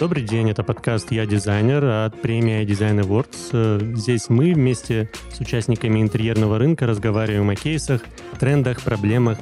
[0.00, 3.96] Добрый день, это подкаст «Я дизайнер» от премии Design Awards.
[3.96, 8.00] Здесь мы вместе с участниками интерьерного рынка разговариваем о кейсах,
[8.38, 9.36] трендах, проблемах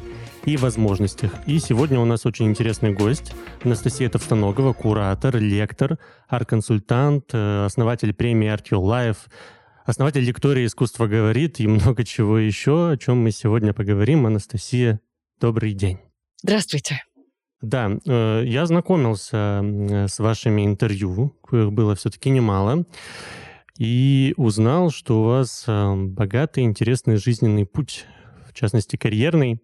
[0.44, 1.32] и возможностях.
[1.46, 5.96] И сегодня у нас очень интересный гость Анастасия Товстоногова, куратор, лектор,
[6.26, 9.30] арт-консультант, э, основатель премии Your Life,
[9.84, 14.26] основатель лектории «Искусство говорит» и много чего еще, о чем мы сегодня поговорим.
[14.26, 14.98] Анастасия,
[15.38, 16.00] добрый день.
[16.42, 17.02] Здравствуйте.
[17.60, 19.62] Да, э, я знакомился
[20.08, 22.84] с вашими интервью, их было все-таки немало,
[23.78, 28.06] и узнал, что у вас э, богатый, интересный жизненный путь,
[28.48, 29.62] в частности, карьерный.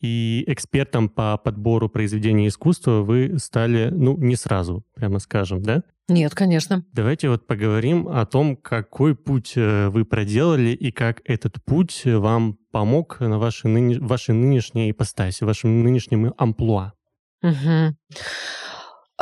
[0.00, 5.82] И экспертом по подбору произведений искусства вы стали, ну, не сразу, прямо скажем, да?
[6.08, 6.84] Нет, конечно.
[6.92, 12.56] Давайте вот поговорим о том, какой путь э, вы проделали и как этот путь вам
[12.70, 16.94] помог на вашей, ныне, вашей нынешней ипостаси, вашем нынешнем амплуа.
[17.42, 17.94] Угу.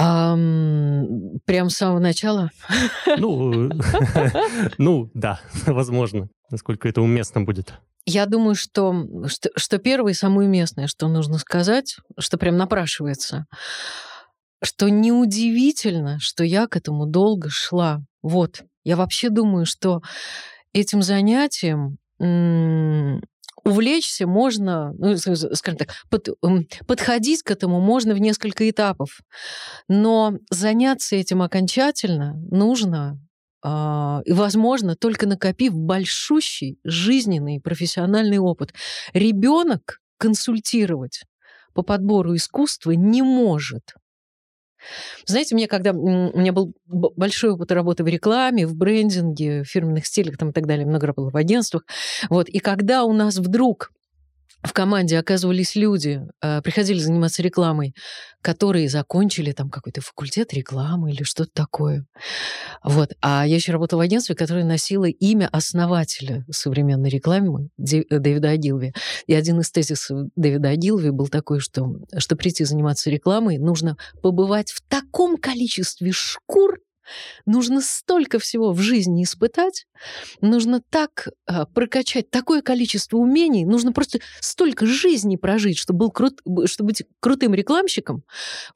[0.00, 2.50] Ам, прям с самого начала?
[3.18, 3.70] Ну,
[4.78, 7.74] ну, да, возможно, насколько это уместно будет.
[8.06, 8.94] Я думаю, что,
[9.26, 13.46] что, что первое и самое уместное, что нужно сказать, что прям напрашивается,
[14.62, 18.00] что неудивительно, что я к этому долго шла.
[18.22, 18.62] Вот.
[18.84, 20.00] Я вообще думаю, что
[20.72, 21.98] этим занятием
[23.68, 26.28] увлечься можно, ну, скажем так, под,
[26.86, 29.20] подходить к этому можно в несколько этапов.
[29.88, 33.20] Но заняться этим окончательно нужно
[33.62, 38.72] а, и, возможно, только накопив большущий жизненный профессиональный опыт.
[39.12, 41.22] Ребенок консультировать
[41.74, 43.94] по подбору искусства не может.
[45.26, 50.06] Знаете, мне когда у меня был большой опыт работы в рекламе, в брендинге, в фирменных
[50.06, 51.84] стилях там, и так далее, много работала в агентствах,
[52.30, 53.90] вот, и когда у нас вдруг
[54.62, 57.94] в команде оказывались люди, э, приходили заниматься рекламой,
[58.42, 62.06] которые закончили там какой-то факультет рекламы или что-то такое.
[62.82, 63.12] Вот.
[63.20, 68.94] А я еще работала в агентстве, которое носило имя основателя современной рекламы э, Дэвида Агилви.
[69.26, 74.72] И один из тезисов Дэвида Агилви был такой, что, что прийти заниматься рекламой нужно побывать
[74.72, 76.78] в таком количестве шкур,
[77.46, 79.86] Нужно столько всего в жизни испытать,
[80.40, 86.40] нужно так а, прокачать такое количество умений, нужно просто столько жизни прожить, чтобы, был крут,
[86.66, 88.24] чтобы быть крутым рекламщиком.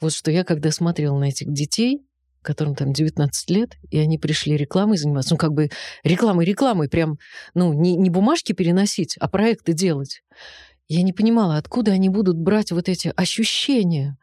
[0.01, 2.03] Вот что я, когда смотрела на этих детей,
[2.43, 5.35] которым там 19 лет, и они пришли рекламой заниматься.
[5.35, 5.71] Ну, как бы
[6.03, 7.19] рекламой, рекламой, прям,
[7.55, 10.23] ну, не, не бумажки переносить, а проекты делать.
[10.89, 14.19] Я не понимала, откуда они будут брать вот эти ощущения,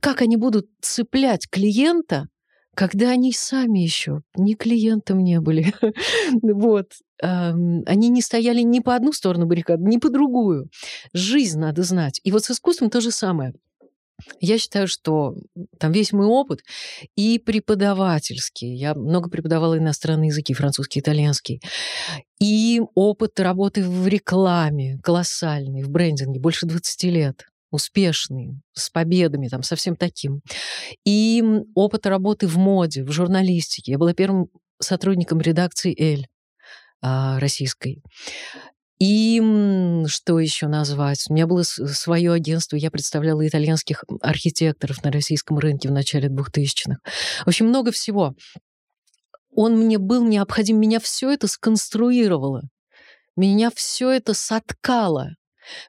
[0.00, 2.28] как они будут цеплять клиента
[2.74, 5.74] когда они сами еще не клиентом не были.
[6.42, 6.92] вот.
[7.20, 10.68] Они не стояли ни по одну сторону баррикады, ни по другую.
[11.12, 12.20] Жизнь надо знать.
[12.24, 13.54] И вот с искусством то же самое.
[14.40, 15.34] Я считаю, что
[15.78, 16.60] там весь мой опыт
[17.16, 21.60] и преподавательский, я много преподавала иностранные языки, французский, итальянский,
[22.40, 29.62] и опыт работы в рекламе колоссальный, в брендинге, больше 20 лет успешный, с победами, там,
[29.62, 30.40] совсем таким.
[31.04, 31.42] И
[31.74, 33.92] опыт работы в моде, в журналистике.
[33.92, 34.48] Я была первым
[34.80, 36.28] сотрудником редакции «Эль»
[37.02, 38.02] а, российской.
[39.00, 39.42] И
[40.06, 41.24] что еще назвать?
[41.28, 46.98] У меня было свое агентство, я представляла итальянских архитекторов на российском рынке в начале 2000-х.
[47.44, 48.34] В общем, много всего.
[49.56, 52.62] Он мне был необходим, меня все это сконструировало,
[53.36, 55.34] меня все это соткало.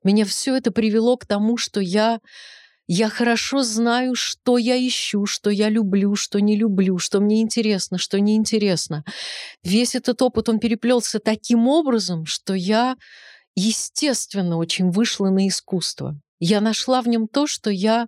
[0.04, 2.20] Меня все это привело к тому, что я
[2.88, 7.98] я хорошо знаю, что я ищу, что я люблю, что не люблю, что мне интересно,
[7.98, 9.04] что неинтересно.
[9.64, 12.96] Весь этот опыт, он переплелся таким образом, что я,
[13.56, 16.20] естественно, очень вышла на искусство.
[16.40, 18.08] Я нашла в нем то, что я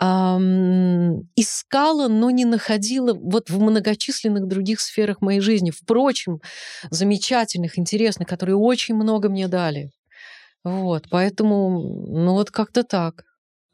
[0.00, 5.70] эм, искала, но не находила вот в многочисленных других сферах моей жизни.
[5.70, 6.40] Впрочем,
[6.90, 9.90] замечательных, интересных, которые очень много мне дали.
[10.64, 11.68] Вот, поэтому,
[12.06, 13.24] ну вот как-то так.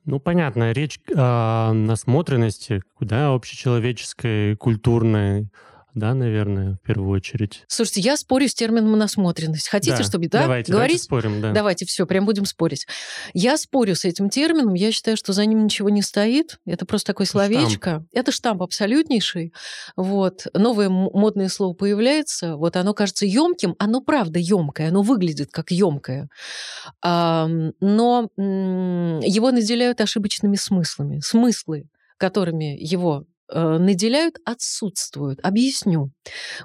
[0.05, 5.51] Ну, понятно, речь о насмотренности, да, общечеловеческой, культурной,
[5.99, 7.65] да, наверное, в первую очередь.
[7.69, 9.69] Слушайте, я спорю с термином насмотренность.
[9.69, 11.07] Хотите, да, чтобы да, давайте, говорить?
[11.09, 11.53] Давайте спорим, да.
[11.53, 12.87] Давайте, все, прям будем спорить.
[13.35, 14.75] Я спорю с этим термином.
[14.75, 16.59] Я считаю, что за ним ничего не стоит.
[16.65, 17.91] Это просто такое словечко.
[17.91, 18.09] Штамп.
[18.13, 19.53] Это штамп абсолютнейший.
[19.97, 22.57] Вот новое модное слово появляется.
[22.57, 26.29] Вот оно кажется емким, оно правда емкое, оно выглядит как емкое,
[27.03, 31.21] но его наделяют ошибочными смыслами.
[31.21, 35.41] Смыслы которыми его наделяют, отсутствуют.
[35.43, 36.11] Объясню.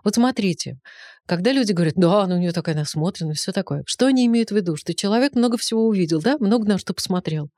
[0.03, 0.79] Вот смотрите,
[1.25, 4.55] когда люди говорят, да, ну у нее такая насмотренность, все такое, что они имеют в
[4.55, 4.75] виду?
[4.75, 7.49] Что человек много всего увидел, да, много на что посмотрел.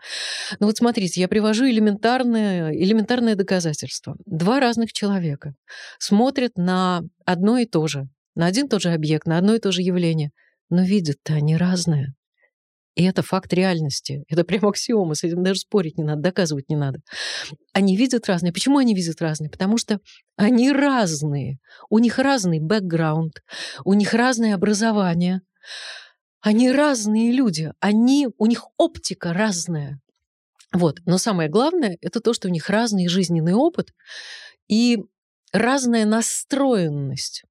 [0.59, 4.15] Ну вот смотрите, я привожу элементарное, элементарное доказательство.
[4.25, 5.55] Два разных человека
[5.97, 9.59] смотрят на одно и то же, на один и тот же объект, на одно и
[9.59, 10.31] то же явление,
[10.69, 12.13] но видят-то они разное.
[12.95, 14.23] И это факт реальности.
[14.29, 16.99] Это прям аксиома, с этим даже спорить не надо, доказывать не надо.
[17.73, 18.53] Они видят разные.
[18.53, 19.49] Почему они видят разные?
[19.49, 19.99] Потому что
[20.37, 21.59] они разные.
[21.89, 23.43] У них разный бэкграунд,
[23.83, 25.41] у них разное образование.
[26.41, 27.73] Они разные люди.
[27.79, 29.99] Они, у них оптика разная.
[30.71, 30.99] Вот.
[31.05, 33.89] Но самое главное— это то, что у них разный жизненный опыт
[34.67, 34.99] и
[35.51, 37.43] разная настроенность.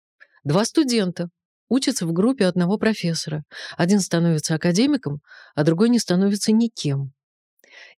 [0.44, 1.29] Два студента,
[1.69, 3.44] учатся в группе одного профессора.
[3.76, 5.20] Один становится академиком,
[5.55, 7.12] а другой не становится никем.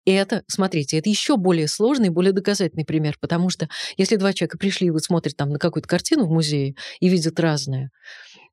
[0.06, 3.67] И это, смотрите, это еще более сложный, более доказательный пример, потому что
[3.97, 7.39] если два человека пришли и вот смотрят там на какую-то картину в музее и видят
[7.39, 7.89] разное,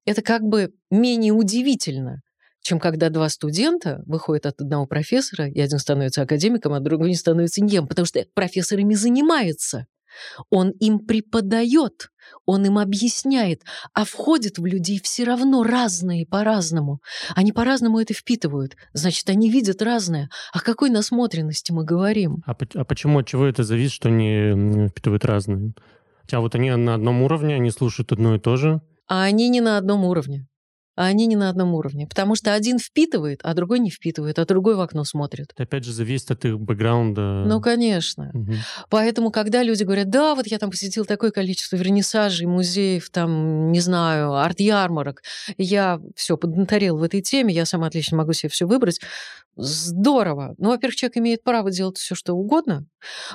[0.04, 2.22] это как бы менее удивительно,
[2.62, 7.16] чем когда два студента выходят от одного профессора, и один становится академиком, а другой не
[7.16, 9.86] становится никем, потому что профессор ими занимается.
[10.50, 12.10] Он им преподает,
[12.46, 13.62] он им объясняет,
[13.92, 17.00] а входят в людей все равно разные по-разному.
[17.34, 18.76] Они по-разному это впитывают.
[18.92, 20.28] Значит, они видят разное.
[20.52, 22.42] О какой насмотренности мы говорим?
[22.46, 25.72] А, а почему, от чего это зависит, что они впитывают разное?
[26.22, 28.80] Хотя вот они на одном уровне, они слушают одно и то же.
[29.08, 30.46] А они не на одном уровне
[30.94, 32.06] а они не на одном уровне.
[32.06, 35.48] Потому что один впитывает, а другой не впитывает, а другой в окно смотрит.
[35.52, 37.44] Это опять же зависит от их бэкграунда.
[37.46, 38.30] Ну, конечно.
[38.34, 38.52] Угу.
[38.90, 43.80] Поэтому, когда люди говорят, да, вот я там посетил такое количество вернисажей, музеев, там, не
[43.80, 45.22] знаю, арт-ярмарок,
[45.56, 49.00] я все поднаторел в этой теме, я сама отлично могу себе все выбрать,
[49.56, 50.54] здорово.
[50.58, 52.86] Ну, во-первых, человек имеет право делать все, что угодно,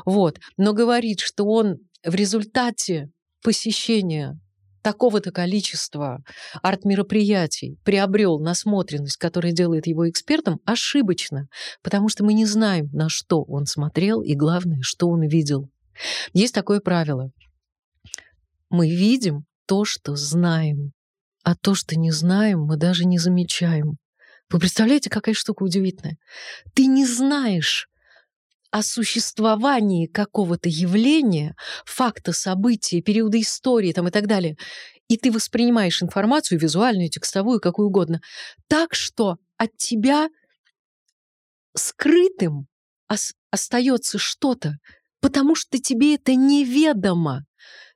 [0.05, 3.09] вот, но говорит, что он в результате
[3.43, 4.39] посещения
[4.87, 6.23] такого-то количества
[6.63, 11.49] арт-мероприятий приобрел насмотренность, которая делает его экспертом, ошибочно,
[11.83, 15.69] потому что мы не знаем, на что он смотрел и, главное, что он видел.
[16.31, 17.31] Есть такое правило.
[18.69, 20.93] Мы видим то, что знаем,
[21.43, 23.97] а то, что не знаем, мы даже не замечаем.
[24.49, 26.17] Вы представляете, какая штука удивительная?
[26.73, 27.89] Ты не знаешь,
[28.71, 31.55] о существовании какого-то явления,
[31.85, 34.57] факта, события, периода истории там, и так далее,
[35.07, 38.21] и ты воспринимаешь информацию, визуальную, текстовую, какую угодно,
[38.67, 40.29] так что от тебя
[41.75, 42.67] скрытым
[43.51, 44.77] остается что-то,
[45.21, 47.45] потому что тебе это неведомо.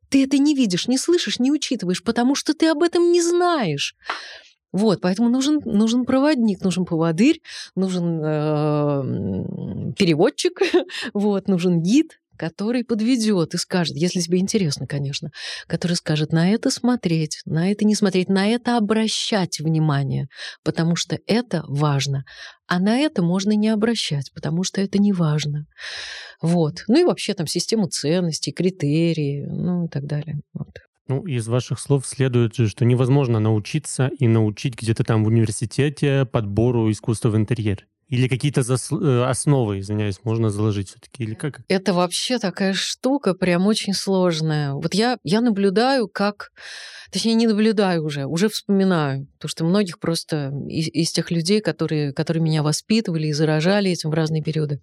[0.10, 3.96] Ты это не видишь, не слышишь, не учитываешь, потому что ты об этом не знаешь.
[4.72, 7.42] Вот, поэтому нужен, нужен проводник, нужен поводырь,
[7.76, 10.60] нужен э, переводчик,
[11.14, 15.30] вот, нужен гид, который подведет и скажет, если тебе интересно, конечно,
[15.68, 20.28] который скажет на это смотреть, на это не смотреть, на это обращать внимание,
[20.64, 22.24] потому что это важно,
[22.66, 25.66] а на это можно не обращать, потому что это не важно.
[26.42, 26.84] Вот.
[26.88, 30.40] Ну и вообще там систему ценностей, критерии, ну и так далее.
[30.54, 30.80] Вот.
[31.08, 36.26] Ну, из ваших слов следует же, что невозможно научиться и научить где-то там в университете
[36.26, 37.88] подбору искусства в интерьер.
[38.12, 38.92] Или какие-то зас...
[38.92, 41.24] Э, основы, извиняюсь, можно заложить все-таки?
[41.24, 41.62] Или как?
[41.70, 44.74] Это вообще такая штука прям очень сложная.
[44.74, 46.52] Вот я, я наблюдаю, как...
[47.10, 49.28] Точнее, не наблюдаю уже, уже вспоминаю.
[49.38, 54.10] Потому что многих просто из, из тех людей, которые, которые меня воспитывали и заражали этим
[54.10, 54.82] в разные периоды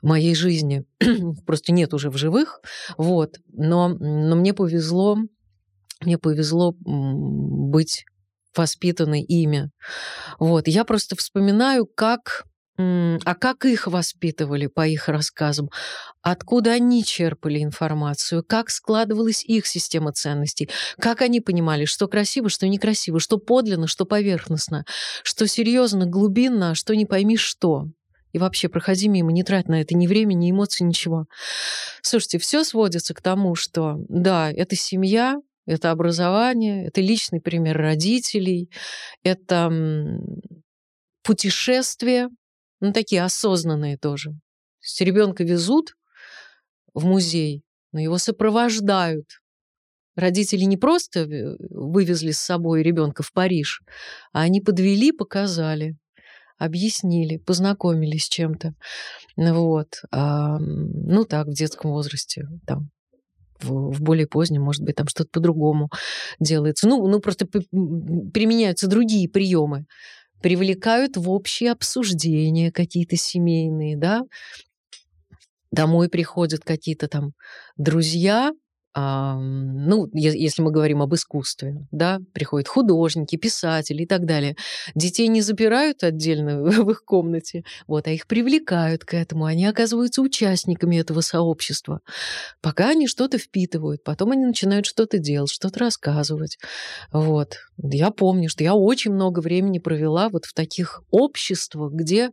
[0.00, 0.84] моей жизни,
[1.46, 2.60] просто нет уже в живых.
[2.96, 3.40] Вот.
[3.52, 5.18] Но, но мне повезло
[6.00, 8.04] мне повезло быть
[8.56, 9.70] воспитанной ими.
[10.38, 10.68] Вот.
[10.68, 12.44] Я просто вспоминаю, как
[12.76, 15.70] а как их воспитывали по их рассказам?
[16.22, 18.42] Откуда они черпали информацию?
[18.42, 20.68] Как складывалась их система ценностей?
[20.98, 24.84] Как они понимали, что красиво, что некрасиво, что подлинно, что поверхностно,
[25.22, 27.84] что серьезно, глубинно, а что не пойми что?
[28.32, 31.26] И вообще, проходи мимо, не трать на это ни времени, ни эмоций, ничего.
[32.02, 35.36] Слушайте, все сводится к тому, что да, это семья,
[35.66, 38.70] это образование, это личный пример родителей,
[39.22, 39.70] это
[41.22, 42.28] путешествия,
[42.80, 44.30] ну, такие осознанные тоже.
[44.30, 44.36] То
[44.82, 45.94] есть ребенка везут
[46.92, 49.26] в музей, но его сопровождают.
[50.16, 51.26] Родители не просто
[51.70, 53.82] вывезли с собой ребенка в Париж,
[54.32, 55.96] а они подвели, показали,
[56.58, 58.74] объяснили, познакомились с чем-то.
[59.36, 59.88] Вот.
[60.12, 62.90] А, ну так, в детском возрасте, там,
[63.60, 65.90] в, более позднем, может быть, там что-то по-другому
[66.40, 66.88] делается.
[66.88, 69.86] Ну, ну, просто применяются другие приемы.
[70.42, 74.22] Привлекают в общее обсуждение какие-то семейные, да.
[75.70, 77.32] Домой приходят какие-то там
[77.76, 78.52] друзья,
[78.96, 84.56] ну, если мы говорим об искусстве, да, приходят художники, писатели и так далее.
[84.94, 90.22] Детей не запирают отдельно в их комнате, вот, а их привлекают к этому, они оказываются
[90.22, 92.00] участниками этого сообщества.
[92.62, 96.58] Пока они что-то впитывают, потом они начинают что-то делать, что-то рассказывать.
[97.12, 97.56] Вот.
[97.82, 102.30] Я помню, что я очень много времени провела вот в таких обществах, где,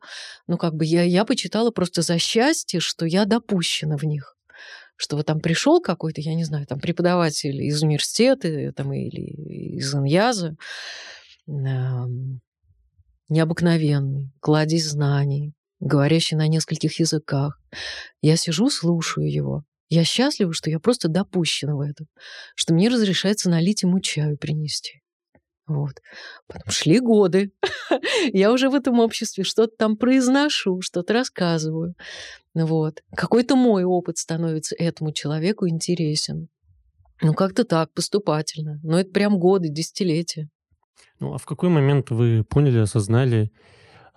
[0.47, 4.35] ну, как бы я, я почитала просто за счастье, что я допущена в них
[5.01, 9.95] что вот там пришел какой-то, я не знаю, там преподаватель из университета там, или из
[9.95, 10.55] Иньяза,
[13.27, 17.59] необыкновенный, кладезь знаний, говорящий на нескольких языках.
[18.21, 19.63] Я сижу, слушаю его.
[19.89, 22.05] Я счастлива, что я просто допущена в это,
[22.55, 25.00] что мне разрешается налить ему чаю принести.
[25.73, 26.01] Вот.
[26.47, 27.51] Потом шли годы.
[28.33, 31.95] я уже в этом обществе что-то там произношу, что-то рассказываю.
[32.53, 33.01] Вот.
[33.15, 36.49] Какой-то мой опыт становится этому человеку интересен.
[37.21, 38.79] Ну, как-то так, поступательно.
[38.83, 40.49] Но это прям годы, десятилетия.
[41.19, 43.51] Ну, а в какой момент вы поняли, осознали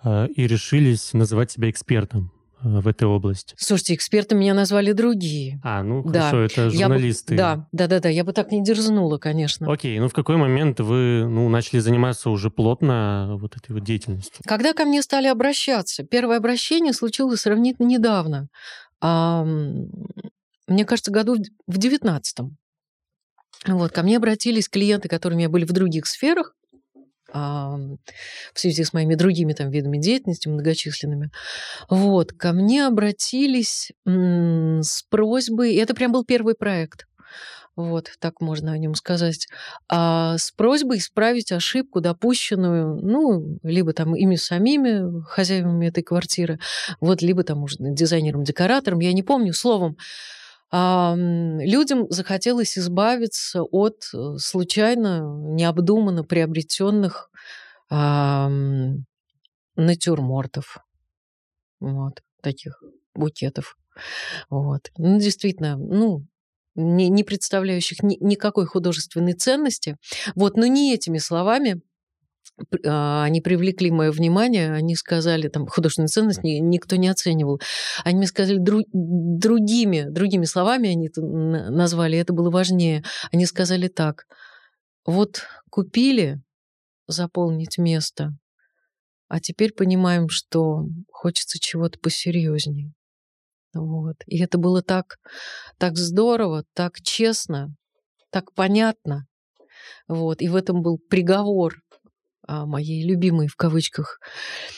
[0.03, 2.31] э, и решились называть себя экспертом?
[2.63, 3.55] Э, в этой области?
[3.57, 5.59] Слушайте, экспертом меня назвали другие.
[5.63, 6.29] А, ну да.
[6.29, 7.33] хорошо, это журналисты.
[7.33, 9.71] Бы, да, да, да, да, я бы так не дерзнула, конечно.
[9.71, 14.43] Окей, ну в какой момент вы ну, начали заниматься уже плотно вот этой вот деятельностью?
[14.45, 18.47] Когда ко мне стали обращаться, первое обращение случилось сравнительно недавно.
[19.01, 22.57] А, мне кажется, году в девятнадцатом.
[23.67, 26.53] Вот, ко мне обратились клиенты, которые у меня были в других сферах,
[27.33, 27.97] в
[28.53, 31.31] связи с моими другими там видами деятельности многочисленными.
[31.89, 37.07] Вот, ко мне обратились с просьбой, и это прям был первый проект,
[37.75, 39.47] вот, так можно о нем сказать,
[39.89, 46.59] а, с просьбой исправить ошибку, допущенную, ну, либо там ими самими, хозяевами этой квартиры,
[47.01, 49.97] вот, либо там уже дизайнером-декоратором, я не помню, словом,
[50.71, 55.21] людям захотелось избавиться от э, случайно,
[55.53, 57.29] необдуманно приобретенных
[59.75, 60.77] натюрмортов.
[61.79, 62.81] Вот, таких
[63.13, 63.77] букетов.
[64.49, 64.91] Вот.
[64.97, 66.25] Ну, действительно, ну,
[66.75, 69.97] не, не представляющих ни, никакой художественной ценности.
[70.35, 71.81] Вот, но не этими словами
[72.83, 77.59] они привлекли мое внимание, они сказали, там, художественную ценность никто не оценивал.
[78.03, 83.03] Они мне сказали дру, другими, другими словами, они это назвали, это было важнее.
[83.31, 84.25] Они сказали так,
[85.05, 86.41] вот купили
[87.07, 88.31] заполнить место,
[89.27, 92.93] а теперь понимаем, что хочется чего-то посерьезнее.
[93.73, 94.15] Вот.
[94.27, 95.17] И это было так,
[95.77, 97.75] так здорово, так честно,
[98.31, 99.25] так понятно.
[100.07, 100.41] Вот.
[100.41, 101.81] И в этом был приговор
[102.47, 104.19] моей любимой в кавычках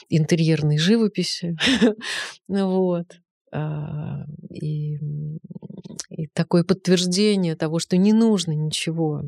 [0.09, 1.55] интерьерной живописи.
[2.47, 3.07] вот.
[3.51, 4.97] А, и,
[6.09, 9.23] и такое подтверждение того, что не нужно ничего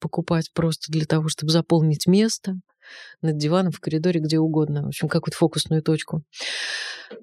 [0.00, 2.56] покупать просто для того, чтобы заполнить место
[3.22, 4.82] над диваном, в коридоре, где угодно.
[4.82, 6.22] В общем, какую-то фокусную точку.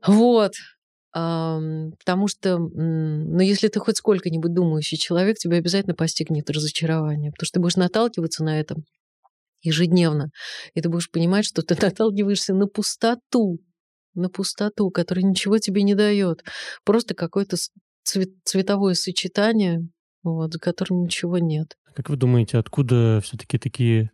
[0.06, 0.54] Вот.
[1.14, 7.56] Потому что, ну, если ты хоть сколько-нибудь думающий человек, тебя обязательно постигнет разочарование, потому что
[7.56, 8.78] ты будешь наталкиваться на это
[9.62, 10.30] ежедневно.
[10.74, 13.60] И ты будешь понимать, что ты наталкиваешься на пустоту,
[14.14, 16.44] на пустоту, которая ничего тебе не дает.
[16.84, 17.58] Просто какое-то
[18.04, 19.88] цвет, цветовое сочетание,
[20.24, 21.78] вот, за которым ничего нет.
[21.96, 24.12] Как вы думаете, откуда все-таки такие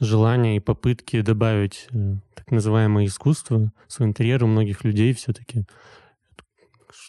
[0.00, 5.64] желания и попытки добавить э, так называемое искусство в свой интерьер у многих людей все-таки?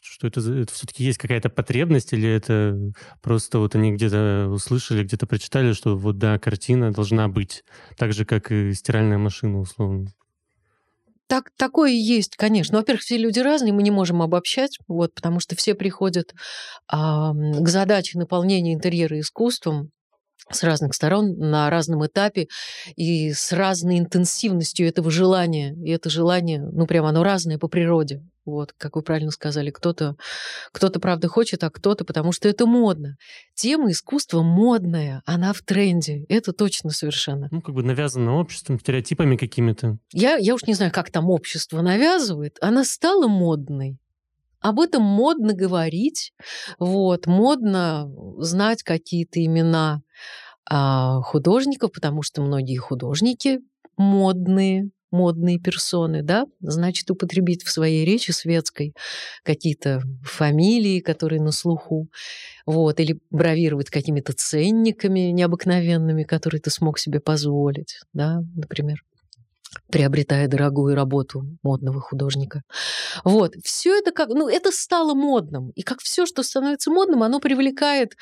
[0.02, 2.78] Что это, это все-таки есть какая-то потребность, или это
[3.22, 7.64] просто вот они где-то услышали, где-то прочитали, что вот да, картина должна быть,
[7.98, 10.08] так же, как и стиральная машина, условно.
[11.28, 12.78] Так, такое есть, конечно.
[12.78, 16.34] Во-первых, все люди разные, мы не можем обобщать, вот, потому что все приходят
[16.90, 19.92] а, к задаче наполнения интерьера искусством
[20.50, 22.48] с разных сторон, на разном этапе
[22.96, 25.74] и с разной интенсивностью этого желания.
[25.84, 28.22] И это желание, ну, прямо оно разное по природе.
[28.44, 30.16] Вот, как вы правильно сказали, кто-то,
[30.72, 33.18] кто-то правда хочет, а кто-то, потому что это модно.
[33.54, 37.50] Тема искусства модная, она в тренде, это точно совершенно.
[37.52, 40.00] Ну, как бы навязана обществом, стереотипами какими-то.
[40.12, 44.00] Я, я уж не знаю, как там общество навязывает, она стала модной.
[44.62, 46.34] Об этом модно говорить,
[46.78, 50.02] вот, модно знать какие-то имена
[50.70, 53.62] а, художников, потому что многие художники
[53.98, 58.96] модные, модные персоны, да, значит, употребить в своей речи светской
[59.44, 62.10] какие-то фамилии, которые на слуху,
[62.66, 69.04] вот, или бравировать какими-то ценниками необыкновенными, которые ты смог себе позволить, да, например.
[69.92, 72.62] Приобретая дорогую работу модного художника.
[73.24, 77.40] Вот, все это как, ну, это стало модным, и как все, что становится модным, оно
[77.40, 78.16] привлекает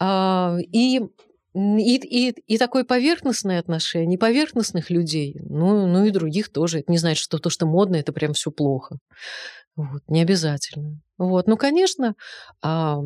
[0.00, 1.00] э, и
[1.54, 6.78] и, и, и такое поверхностное отношение, поверхностных людей, ну, ну и других тоже.
[6.78, 8.96] Это не значит, что то, что модно, это прям все плохо.
[9.76, 11.00] Вот, не обязательно.
[11.18, 12.14] Вот, ну, конечно,
[12.62, 13.00] а,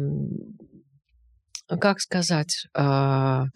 [1.68, 3.46] как сказать, а,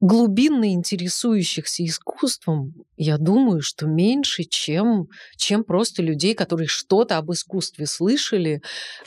[0.00, 7.86] глубинно интересующихся искусством, я думаю, что меньше, чем, чем просто людей, которые что-то об искусстве
[7.86, 8.62] слышали,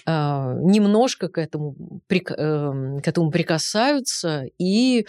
[0.06, 1.76] э, немножко к этому,
[2.10, 2.16] э,
[3.04, 5.08] к этому прикасаются и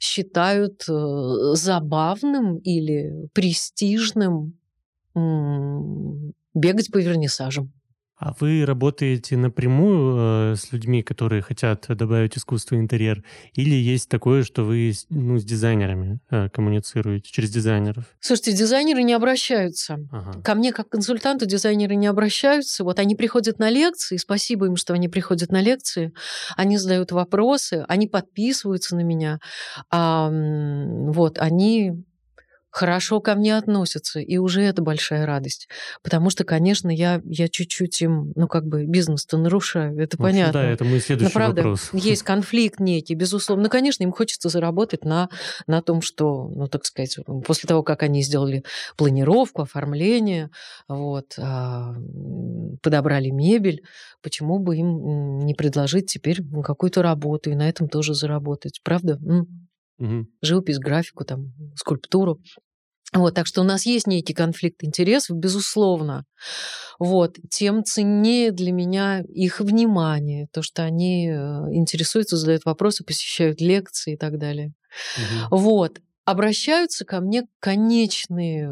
[0.00, 4.58] считают э, забавным или престижным
[5.14, 5.20] э,
[6.54, 7.72] бегать по вернисажам.
[8.18, 14.08] А вы работаете напрямую э, с людьми, которые хотят добавить искусство в интерьер, или есть
[14.08, 18.04] такое, что вы ну, с дизайнерами э, коммуницируете через дизайнеров?
[18.20, 19.98] Слушайте, дизайнеры не обращаются.
[20.10, 20.40] Ага.
[20.42, 22.84] Ко мне как консультанту дизайнеры не обращаются.
[22.84, 26.14] Вот они приходят на лекции, спасибо им, что они приходят на лекции,
[26.56, 29.40] они задают вопросы, они подписываются на меня.
[29.90, 32.04] А, вот, они
[32.76, 35.66] хорошо ко мне относятся, и уже это большая радость.
[36.02, 40.52] Потому что, конечно, я, я чуть-чуть им, ну, как бы бизнес-то нарушаю, это ну, понятно.
[40.52, 41.88] Да, это мой следующий Но, правда, вопрос.
[41.94, 43.64] Есть конфликт некий, безусловно.
[43.64, 45.30] Ну, конечно, им хочется заработать на,
[45.66, 47.16] на том, что, ну, так сказать,
[47.46, 48.62] после того, как они сделали
[48.98, 50.50] планировку, оформление,
[50.86, 51.94] вот, а,
[52.82, 53.84] подобрали мебель,
[54.22, 59.18] почему бы им не предложить теперь какую-то работу и на этом тоже заработать, правда?
[59.98, 60.26] Угу.
[60.42, 62.40] Живопись, графику, там, скульптуру.
[63.12, 66.24] Вот, так что у нас есть некий конфликт интересов, безусловно.
[66.98, 71.34] Вот, тем ценнее для меня их внимание, то, что они э,
[71.72, 74.72] интересуются, задают вопросы, посещают лекции и так далее.
[75.50, 75.56] Угу.
[75.58, 76.00] Вот.
[76.24, 78.68] Обращаются ко мне конечные,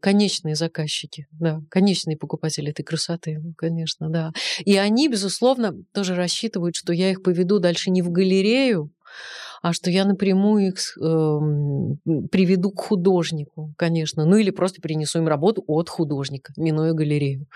[0.00, 4.32] конечные заказчики, да, конечные покупатели этой красоты, ну, конечно, да.
[4.64, 8.92] И они, безусловно, тоже рассчитывают, что я их поведу дальше не в галерею,
[9.64, 11.08] а что я напрямую их э,
[12.30, 17.46] приведу к художнику, конечно, ну или просто принесу им работу от художника, минуя галерею.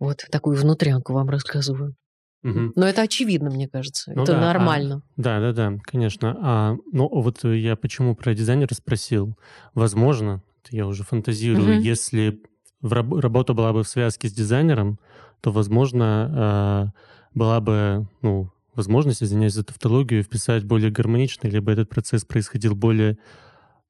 [0.00, 1.94] Вот такую внутрянку вам рассказываю.
[2.42, 2.72] Угу.
[2.74, 4.10] Но это очевидно, мне кажется.
[4.16, 4.96] Ну, это да, нормально.
[4.96, 6.36] А, да, да, да, конечно.
[6.42, 9.38] А, ну вот я почему про дизайнера спросил.
[9.74, 11.82] Возможно, я уже фантазирую, угу.
[11.84, 12.42] если
[12.80, 14.98] в раб- работа была бы в связке с дизайнером,
[15.40, 21.90] то, возможно, э, была бы ну, возможность, извиняюсь за тавтологию, вписать более гармонично, либо этот
[21.90, 23.18] процесс происходил более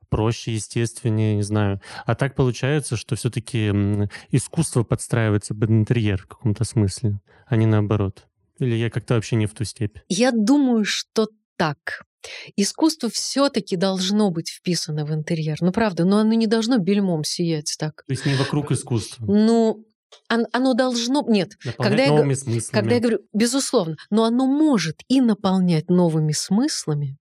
[0.09, 1.81] проще, естественнее, не знаю.
[2.07, 3.68] А так получается, что все-таки
[4.31, 8.27] искусство подстраивается под интерьер в каком-то смысле, а не наоборот.
[8.59, 9.98] Или я как-то вообще не в ту степь?
[10.09, 12.03] Я думаю, что так.
[12.57, 15.59] Искусство все-таки должно быть вписано в интерьер.
[15.61, 18.03] Ну, правда, но оно не должно бельмом сиять так.
[18.07, 19.24] То есть не вокруг искусства.
[19.24, 19.85] Ну,
[20.29, 21.25] оно должно...
[21.29, 22.25] Нет, когда я,
[22.71, 27.16] когда я говорю, безусловно, но оно может и наполнять новыми смыслами,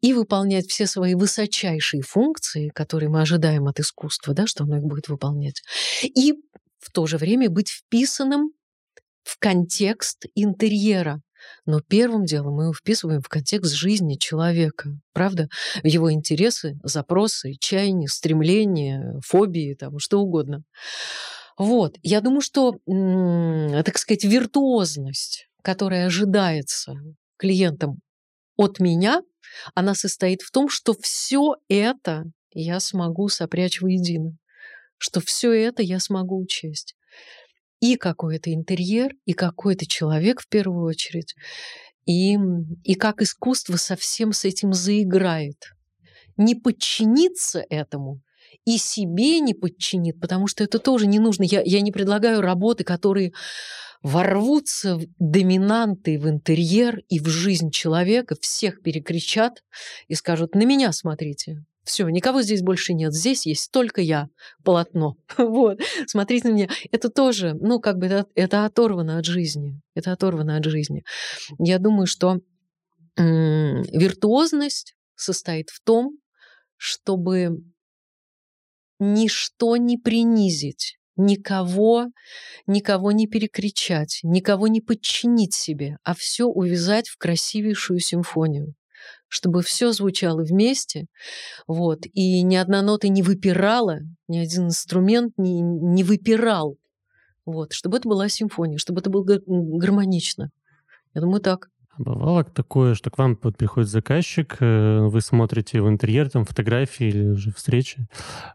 [0.00, 4.84] и выполнять все свои высочайшие функции, которые мы ожидаем от искусства, да, что оно их
[4.84, 5.62] будет выполнять,
[6.02, 6.34] и
[6.78, 8.52] в то же время быть вписанным
[9.24, 11.20] в контекст интерьера.
[11.66, 15.48] Но первым делом мы его вписываем в контекст жизни человека, правда?
[15.82, 20.64] Его интересы, запросы, чаяния, стремления, фобии, там, что угодно.
[21.58, 21.98] Вот.
[22.02, 26.94] Я думаю, что, так сказать, виртуозность, которая ожидается
[27.36, 28.00] клиентам
[28.56, 29.22] от меня,
[29.74, 34.36] она состоит в том, что все это я смогу сопрячь воедино,
[34.98, 36.94] что все это я смогу учесть.
[37.80, 41.34] И какой-то интерьер, и какой-то человек в первую очередь,
[42.06, 42.36] и,
[42.84, 45.72] и как искусство совсем с этим заиграет.
[46.36, 48.20] Не подчиниться этому,
[48.64, 51.44] и себе не подчинит, потому что это тоже не нужно.
[51.44, 53.32] Я, я не предлагаю работы, которые
[54.02, 59.64] ворвутся в доминанты в интерьер и в жизнь человека, всех перекричат
[60.06, 63.14] и скажут, на меня смотрите, все, никого здесь больше нет.
[63.14, 64.28] Здесь есть только я,
[64.62, 65.16] полотно.
[65.38, 66.68] Вот, смотрите на меня.
[66.92, 69.80] Это тоже, ну, как бы это, это оторвано от жизни.
[69.94, 71.02] Это оторвано от жизни.
[71.58, 72.40] Я думаю, что
[73.16, 76.18] м- виртуозность состоит в том,
[76.76, 77.62] чтобы
[78.98, 82.06] ничто не принизить, никого,
[82.66, 88.74] никого не перекричать, никого не подчинить себе, а все увязать в красивейшую симфонию
[89.28, 91.06] чтобы все звучало вместе,
[91.66, 96.78] вот, и ни одна нота не выпирала, ни один инструмент не, не выпирал,
[97.44, 100.50] вот, чтобы это была симфония, чтобы это было гармонично.
[101.14, 101.68] Я думаю, так.
[101.98, 107.30] Бывало такое, что к вам приходит заказчик, э, вы смотрите в интерьер, там фотографии или
[107.30, 108.06] уже встречи,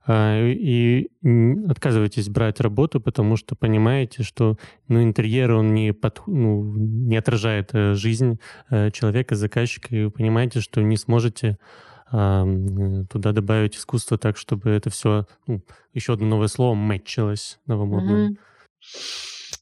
[0.07, 1.09] а, и
[1.69, 7.71] отказываетесь брать работу, потому что понимаете, что ну, интерьер, он не, под, ну, не отражает
[7.73, 11.57] э, жизнь э, человека, заказчика, и вы понимаете, что не сможете
[12.11, 15.63] туда добавить искусство так, чтобы это все, ну,
[15.95, 18.29] еще одно новое слово, мэтчилось новомодное.
[18.29, 18.37] Mm-hmm.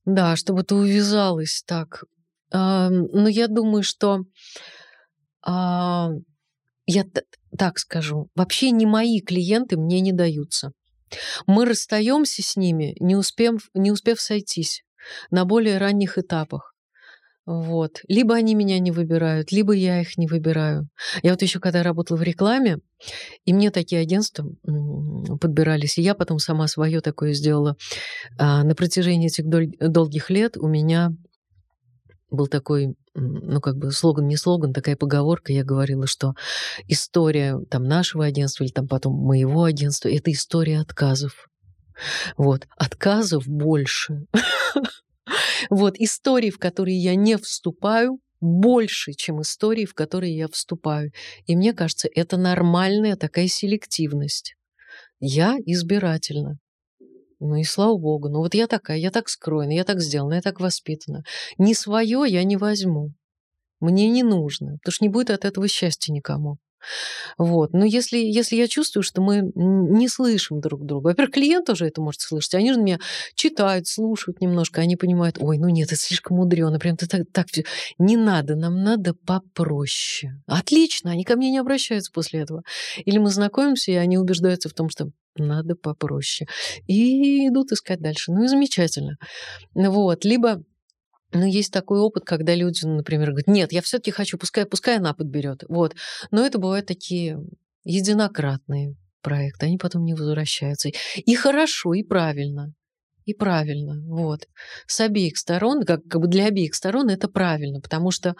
[0.03, 2.03] Да, чтобы это увязалось так
[2.51, 4.25] но я думаю, что
[5.43, 6.09] а,
[6.85, 7.05] я
[7.57, 10.71] так скажу, вообще не мои клиенты мне не даются.
[11.45, 14.83] Мы расстаемся с ними, не успев, не успев сойтись
[15.29, 16.73] на более ранних этапах.
[17.45, 18.01] Вот.
[18.07, 20.87] Либо они меня не выбирают, либо я их не выбираю.
[21.23, 22.77] Я вот еще когда работала в рекламе,
[23.45, 24.45] и мне такие агентства
[25.41, 27.75] подбирались, и я потом сама свое такое сделала.
[28.37, 31.09] А, на протяжении этих долгих лет у меня
[32.31, 36.33] был такой, ну, как бы слоган, не слоган, такая поговорка, я говорила, что
[36.87, 41.47] история там нашего агентства или там потом моего агентства— это история отказов.
[42.37, 44.25] Вот, отказов больше.
[45.69, 51.11] Вот, истории, в которые я не вступаю, больше, чем истории, в которые я вступаю.
[51.45, 54.55] И мне кажется, это нормальная такая селективность.
[55.19, 56.57] Я избирательна.
[57.43, 58.29] Ну и слава богу.
[58.29, 61.23] Ну вот я такая, я так скроена, я так сделана, я так воспитана.
[61.57, 63.13] Не свое я не возьму.
[63.79, 66.57] Мне не нужно, потому что не будет от этого счастья никому.
[67.37, 67.73] Вот.
[67.73, 72.01] Но если, если я чувствую, что мы не слышим друг друга, во-первых, клиент тоже это
[72.01, 72.99] может слышать, они же меня
[73.35, 77.47] читают, слушают немножко, они понимают, ой, ну нет, это слишком мудрено, прям ты так, так
[77.97, 80.41] не надо, нам надо попроще.
[80.47, 82.63] Отлично, они ко мне не обращаются после этого.
[83.05, 86.47] Или мы знакомимся, и они убеждаются в том, что надо попроще.
[86.87, 88.31] И идут искать дальше.
[88.31, 89.17] Ну и замечательно.
[89.73, 90.25] Вот.
[90.25, 90.63] Либо
[91.33, 95.13] ну, есть такой опыт, когда люди, например, говорят, нет, я все-таки хочу, пускай, пускай она
[95.13, 95.63] подберет.
[95.69, 95.95] Вот.
[96.31, 97.39] Но это бывают такие
[97.83, 100.89] единократные проекты, они потом не возвращаются.
[101.15, 102.73] И хорошо, и правильно.
[103.25, 104.47] И правильно, вот.
[104.87, 108.35] С обеих сторон, как, как бы для обеих сторон это правильно, потому что,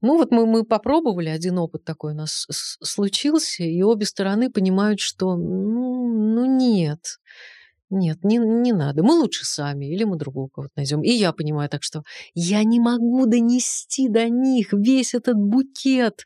[0.00, 4.98] ну вот мы, мы попробовали, один опыт такой у нас случился, и обе стороны понимают,
[4.98, 7.20] что, ну, ну нет,
[7.90, 9.02] нет, не, не надо.
[9.02, 11.02] Мы лучше сами, или мы другого кого-то найдем.
[11.02, 12.02] И я понимаю так, что
[12.34, 16.24] я не могу донести до них весь этот букет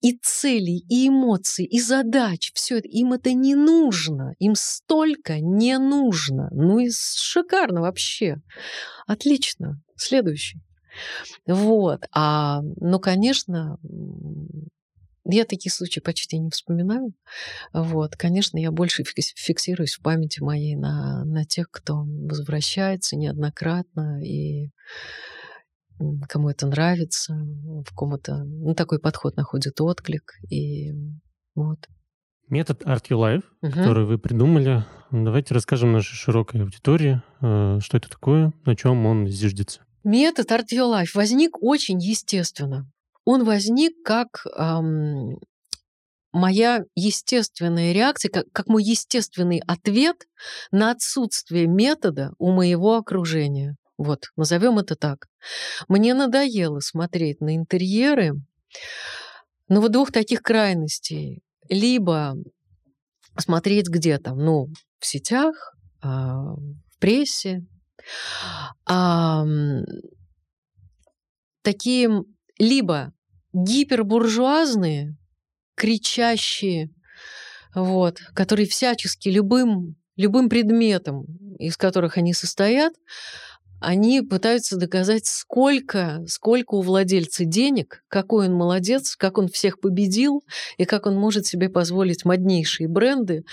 [0.00, 2.52] и целей, и эмоций, и задач.
[2.54, 4.34] Все это им это не нужно.
[4.38, 6.48] Им столько не нужно.
[6.52, 8.36] Ну и шикарно вообще.
[9.06, 9.80] Отлично.
[9.96, 10.60] Следующий.
[11.46, 12.04] Вот.
[12.12, 13.78] А, ну, конечно,
[15.24, 17.14] я такие случаи почти не вспоминаю.
[17.72, 24.70] Вот, конечно, я больше фиксируюсь в памяти моей на, на тех, кто возвращается неоднократно и
[26.28, 30.32] кому это нравится, в ком-то ну, такой подход находит отклик.
[30.50, 30.92] И
[31.54, 31.78] вот.
[32.48, 33.72] Метод Art Your Life, угу.
[33.72, 39.28] который вы придумали, давайте расскажем нашей широкой аудитории, э, что это такое, на чем он
[39.28, 39.80] зиждется.
[40.02, 42.91] Метод Art Your Life возник очень естественно
[43.24, 45.38] он возник как эм,
[46.32, 50.16] моя естественная реакция, как, как мой естественный ответ
[50.70, 53.76] на отсутствие метода у моего окружения.
[53.98, 55.26] Вот, назовем это так.
[55.88, 58.32] Мне надоело смотреть на интерьеры,
[59.68, 61.42] но вот двух таких крайностей.
[61.68, 62.34] Либо
[63.38, 67.60] смотреть где-то, ну, в сетях, э, в прессе,
[71.62, 72.24] такие
[72.58, 73.12] либо
[73.52, 75.16] гипербуржуазные,
[75.74, 76.90] кричащие,
[77.74, 81.26] вот, которые всячески любым, любым предметом,
[81.58, 82.92] из которых они состоят,
[83.82, 90.42] они пытаются доказать, сколько, сколько у владельца денег, какой он молодец, как он всех победил,
[90.78, 93.44] и как он может себе позволить моднейшие бренды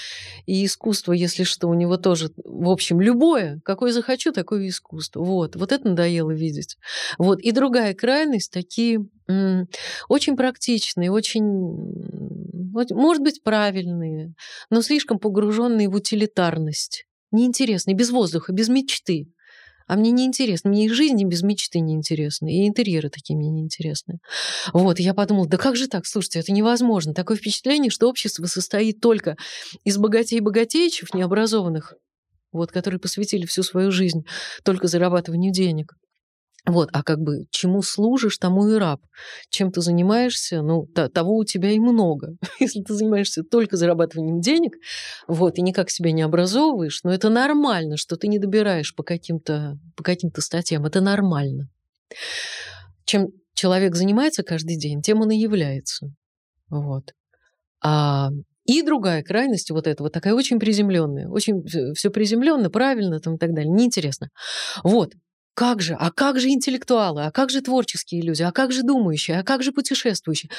[0.46, 5.24] и искусство, если что, у него тоже, в общем, любое, какое захочу, такое искусство.
[5.24, 6.78] Вот, вот это надоело видеть.
[7.18, 9.00] Вот, и другая крайность, такие
[10.08, 11.44] очень практичные, очень,
[12.92, 14.34] может быть, правильные,
[14.70, 19.28] но слишком погруженные в утилитарность неинтересные, без воздуха, без мечты.
[19.90, 23.50] А мне не интересно, мне и жизнь без мечты не интересна, и интерьеры такие мне
[23.50, 24.20] не интересны.
[24.72, 27.16] Вот, я подумала, да как же так, слушайте, это невозможно.
[27.16, 29.36] Такое впечатление, что общество состоит только
[29.84, 31.96] из богатей-богатеичев, необразованных,
[32.52, 34.28] вот, которые посвятили всю свою жизнь
[34.64, 35.96] только зарабатыванию денег.
[36.66, 39.02] Вот, а как бы чему служишь, тому и раб.
[39.50, 42.36] Чем ты занимаешься, ну, того у тебя и много.
[42.60, 44.74] Если ты занимаешься только зарабатыванием денег,
[45.28, 49.78] вот, и никак себя не образовываешь, но это нормально, что ты не добираешь по каким-то
[49.96, 50.86] по каким-то статьям.
[50.86, 51.70] Это нормально.
[53.06, 56.08] Чем, человек занимается каждый день, тем он и является.
[56.70, 57.14] Вот.
[57.84, 58.30] А,
[58.66, 61.64] и другая крайность вот этого, такая очень приземленная, очень
[61.96, 64.30] все приземленно, правильно там и так далее, неинтересно.
[64.84, 65.14] Вот.
[65.54, 65.96] Как же?
[66.00, 67.26] А как же интеллектуалы?
[67.26, 68.44] А как же творческие люди?
[68.44, 69.40] А как же думающие?
[69.40, 70.50] А как же путешествующие?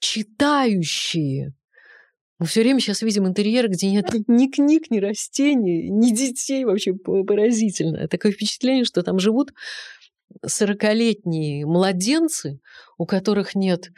[0.00, 1.54] Читающие.
[2.38, 6.64] Мы все время сейчас видим интерьеры, где нет ни книг, ни растений, ни детей.
[6.64, 8.08] Вообще поразительно.
[8.08, 9.52] Такое впечатление, что там живут
[10.46, 12.60] сорокалетние младенцы,
[12.98, 13.90] у которых нет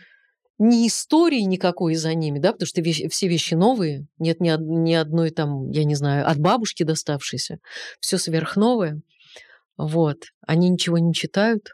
[0.58, 4.94] ни истории никакой за ними, да, потому что вещи, все вещи новые, нет ни, ни
[4.94, 7.58] одной там, я не знаю, от бабушки доставшейся,
[8.00, 9.02] все сверхновое.
[9.82, 10.18] Вот.
[10.46, 11.70] Они ничего не читают,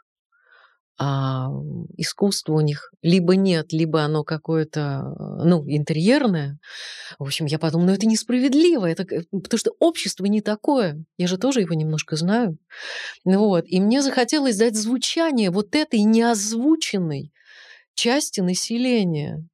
[0.97, 1.49] а
[1.95, 6.57] искусство у них либо нет, либо оно какое-то, ну, интерьерное.
[7.19, 11.05] В общем, я подумала, ну, это несправедливо, это, потому что общество не такое.
[11.17, 12.57] Я же тоже его немножко знаю.
[13.23, 13.65] Вот.
[13.67, 17.31] И мне захотелось дать звучание вот этой неозвученной
[17.93, 19.47] части населения.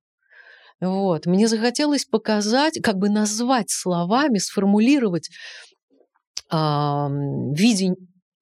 [0.80, 1.26] Вот.
[1.26, 5.30] Мне захотелось показать, как бы назвать словами, сформулировать
[6.50, 7.94] э, в виде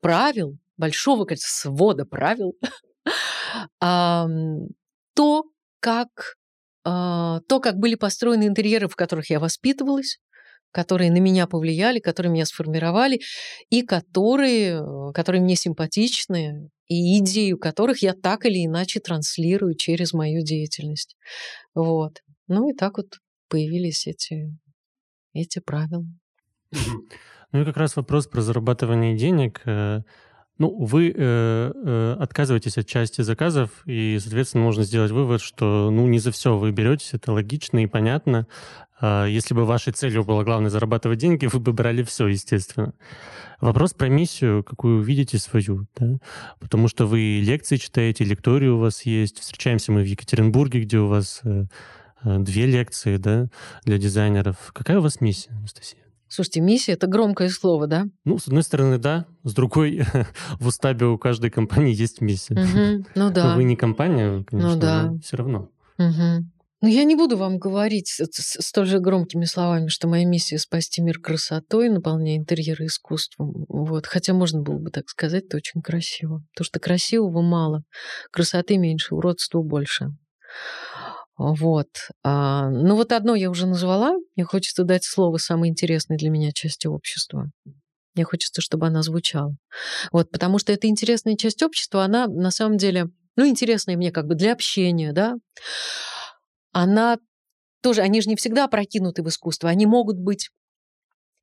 [0.03, 2.55] правил, большого количества свода правил,
[3.79, 5.43] то,
[5.79, 6.35] как,
[6.83, 10.19] а, то, как были построены интерьеры, в которых я воспитывалась,
[10.71, 13.21] которые на меня повлияли, которые меня сформировали,
[13.69, 20.43] и которые, которые мне симпатичны, и идею которых я так или иначе транслирую через мою
[20.43, 21.15] деятельность.
[21.75, 22.21] Вот.
[22.47, 24.57] Ну и так вот появились эти,
[25.33, 26.05] эти правила.
[27.53, 29.61] Ну и как раз вопрос про зарабатывание денег.
[29.65, 30.01] Э,
[30.57, 36.07] ну, вы э, э, отказываетесь от части заказов, и, соответственно, можно сделать вывод, что ну
[36.07, 38.47] не за все вы беретесь, это логично и понятно.
[39.01, 42.93] Э, если бы вашей целью было главное зарабатывать деньги, вы бы брали все, естественно.
[43.61, 46.17] Вопрос про миссию, какую видите свою, да?
[46.59, 49.39] потому что вы лекции читаете, лектории у вас есть.
[49.39, 51.65] Встречаемся мы в Екатеринбурге, где у вас э,
[52.23, 53.47] э две лекции да,
[53.85, 54.57] для дизайнеров.
[54.73, 56.02] Какая у вас миссия, Анастасия?
[56.33, 58.05] Слушайте, миссия— это громкое слово, да?
[58.25, 59.27] Ну, с одной стороны, да.
[59.43, 60.01] С другой,
[60.59, 62.55] в устабе у каждой компании есть миссия.
[62.55, 63.05] Угу.
[63.13, 63.51] Ну да.
[63.51, 65.11] Но вы не компания, конечно, ну, да.
[65.11, 65.69] но все равно.
[65.99, 66.49] Угу.
[66.81, 71.19] Но я не буду вам говорить столь же громкими словами, что моя миссия— спасти мир
[71.19, 73.65] красотой, наполняя интерьеры искусством.
[73.69, 74.07] Вот.
[74.07, 76.41] Хотя можно было бы так сказать, это очень красиво.
[76.55, 77.83] Потому что красивого мало,
[78.31, 80.07] красоты меньше, уродства больше.
[81.45, 81.89] Вот.
[82.23, 84.15] А, ну вот одно я уже назвала.
[84.37, 87.51] Мне хочется дать слово самой интересной для меня части общества.
[88.15, 89.57] Мне хочется, чтобы она звучала.
[90.13, 94.25] Вот, потому что эта интересная часть общества, она на самом деле, ну, интересная мне как
[94.25, 95.35] бы для общения, да.
[96.71, 97.17] Она
[97.81, 100.49] тоже, они же не всегда прокинуты в искусство, они могут быть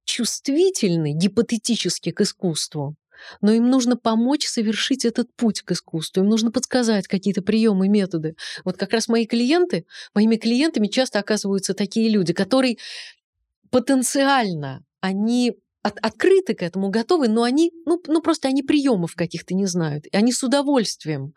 [0.07, 2.97] чувствительны гипотетически к искусству,
[3.41, 8.35] но им нужно помочь совершить этот путь к искусству, им нужно подсказать какие-то приемы, методы.
[8.65, 12.77] Вот как раз мои клиенты, моими клиентами часто оказываются такие люди, которые
[13.71, 19.55] потенциально, они от, открыты к этому, готовы, но они, ну, ну просто они приемов каких-то
[19.55, 20.07] не знают.
[20.07, 21.35] И они с удовольствием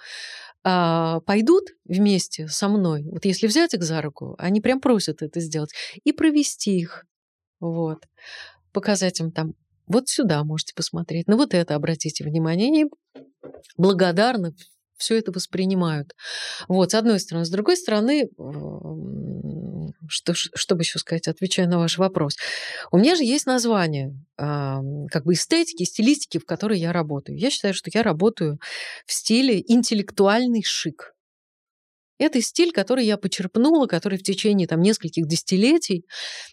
[0.63, 5.39] а, пойдут вместе со мной, вот если взять их за руку, они прям просят это
[5.39, 5.71] сделать,
[6.03, 7.05] и провести их.
[7.59, 8.03] Вот.
[8.71, 9.53] Показать им там
[9.87, 12.67] вот сюда можете посмотреть, на вот это обратите внимание.
[12.67, 12.85] Они
[13.77, 14.55] благодарны
[14.97, 16.13] все это воспринимают.
[16.67, 17.45] Вот, с одной стороны.
[17.45, 18.29] С другой стороны,
[20.07, 22.37] что, что бы еще сказать, отвечая на ваш вопрос.
[22.91, 27.37] У меня же есть название как бы эстетики, стилистики, в которой я работаю.
[27.37, 28.59] Я считаю, что я работаю
[29.05, 31.13] в стиле интеллектуальный шик.
[32.19, 36.05] Это стиль, который я почерпнула, который в течение там, нескольких десятилетий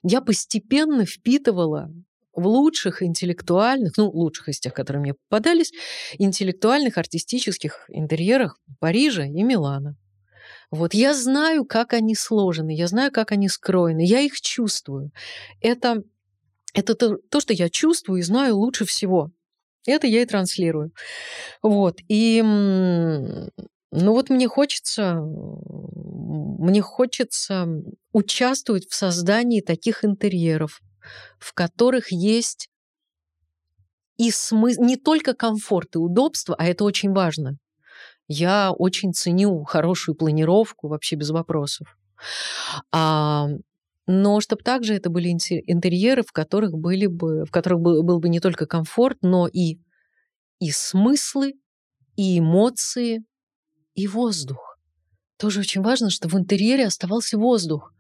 [0.03, 1.89] я постепенно впитывала
[2.33, 5.73] в лучших интеллектуальных, ну, лучших из тех, которые мне попадались,
[6.19, 9.97] интеллектуальных артистических интерьерах Парижа и Милана.
[10.71, 15.11] Вот я знаю, как они сложены, я знаю, как они скроены, я их чувствую.
[15.61, 16.03] Это,
[16.75, 19.31] это то, то, что я чувствую и знаю лучше всего.
[19.87, 20.93] Это я и транслирую.
[21.63, 21.99] Вот.
[22.09, 22.41] И
[23.93, 27.67] ну вот мне хочется, мне хочется
[28.13, 30.81] участвовать в создании таких интерьеров,
[31.39, 32.69] в которых есть
[34.17, 37.57] и смысл, не только комфорт и удобство, а это очень важно.
[38.29, 41.97] Я очень ценю хорошую планировку, вообще без вопросов.
[42.93, 43.49] А,
[44.07, 48.41] но чтобы также это были интерьеры, в которых, были бы, в которых был бы не
[48.41, 49.79] только комфорт, но и,
[50.59, 51.55] и смыслы,
[52.17, 53.25] и эмоции,
[53.95, 54.79] и воздух.
[55.39, 57.95] Тоже очень важно, чтобы в интерьере оставался воздух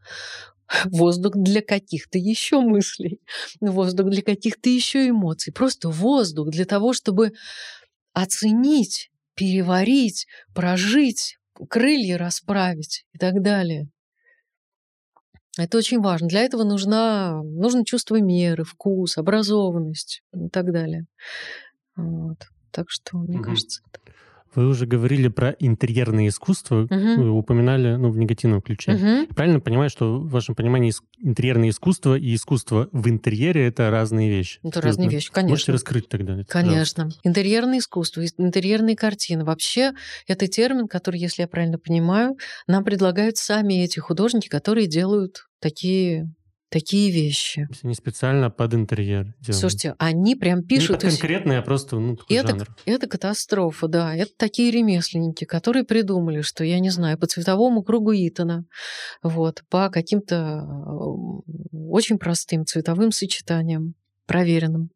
[0.86, 3.20] воздух для каких-то еще мыслей,
[3.60, 7.32] воздух для каких-то еще эмоций, просто воздух для того, чтобы
[8.12, 13.88] оценить, переварить, прожить крылья расправить и так далее.
[15.58, 16.28] Это очень важно.
[16.28, 21.06] Для этого нужна, нужно чувство меры, вкус, образованность и так далее.
[21.96, 22.38] Вот.
[22.70, 23.44] Так что, мне угу.
[23.44, 24.00] кажется, это...
[24.54, 27.38] Вы уже говорили про интерьерное искусство, угу.
[27.38, 28.92] упоминали ну, в негативном ключе.
[28.92, 29.34] Угу.
[29.34, 34.58] Правильно понимаю, что в вашем понимании интерьерное искусство и искусство в интерьере это разные вещи?
[34.62, 35.52] Это разные вещи, конечно.
[35.52, 36.40] Можете раскрыть тогда?
[36.40, 37.04] Это, конечно.
[37.04, 37.28] Пожалуйста.
[37.28, 39.44] Интерьерное искусство, интерьерные картины.
[39.44, 39.92] Вообще,
[40.26, 42.36] это термин, который, если я правильно понимаю,
[42.66, 46.32] нам предлагают сами эти художники, которые делают такие
[46.70, 47.68] такие вещи.
[47.82, 49.60] Не специально под интерьер делают.
[49.60, 51.02] Слушайте, они прям пишут...
[51.02, 52.68] Не конкретно, а просто ну, это, жанр.
[52.86, 54.14] Это катастрофа, да.
[54.14, 58.64] Это такие ремесленники, которые придумали, что, я не знаю, по цветовому кругу Итана,
[59.22, 60.64] вот, по каким-то
[61.72, 63.94] очень простым цветовым сочетаниям,
[64.26, 64.90] проверенным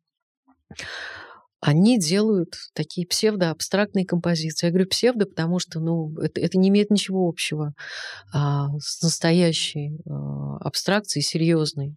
[1.67, 4.67] они делают такие псевдоабстрактные композиции.
[4.67, 7.73] Я говорю псевдо, потому что ну, это, это не имеет ничего общего
[8.35, 11.97] а, с настоящей а, абстракцией, серьезной.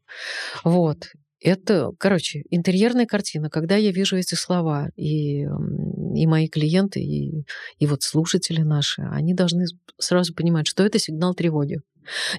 [0.63, 1.09] Вот.
[1.41, 3.49] Это, короче, интерьерная картина.
[3.49, 7.43] Когда я вижу эти слова, и, и мои клиенты, и,
[7.77, 9.65] и вот слушатели наши, они должны
[9.99, 11.81] сразу понимать, что это сигнал тревоги.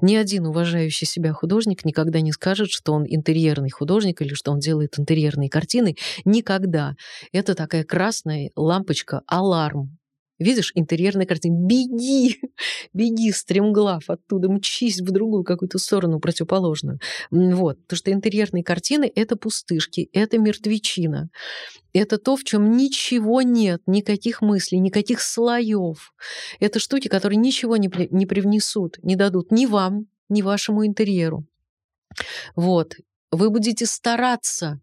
[0.01, 4.61] Ни один уважающий себя художник никогда не скажет, что он интерьерный художник или что он
[4.61, 5.97] делает интерьерные картины.
[6.25, 6.95] Никогда.
[7.33, 9.98] Это такая красная лампочка, аларм.
[10.39, 11.57] Видишь, интерьерная картина.
[11.67, 12.41] Беги!
[12.93, 17.01] Беги, стремглав, оттуда мчись в другую какую-то сторону противоположную.
[17.31, 17.81] Вот.
[17.83, 21.31] Потому что интерьерные картины— это пустышки, это мертвечина.
[21.93, 26.13] Это то, в чем ничего нет, никаких мыслей, никаких слоев.
[26.61, 31.47] Это штуки, которые ничего не, не привнесут, не дадут ни вам, ни вашему интерьеру.
[32.55, 32.95] Вот.
[33.31, 34.81] Вы будете стараться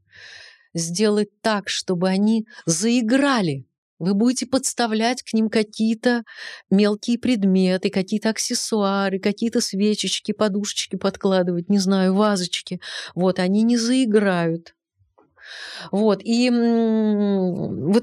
[0.73, 3.65] сделать так, чтобы они заиграли
[3.99, 6.23] вы будете подставлять к ним какие-то
[6.69, 12.81] мелкие предметы, какие-то аксессуары, какие-то свечечки, подушечки подкладывать, не знаю, вазочки.
[13.13, 14.75] Вот, они не заиграют.
[15.91, 18.01] Вот, и вы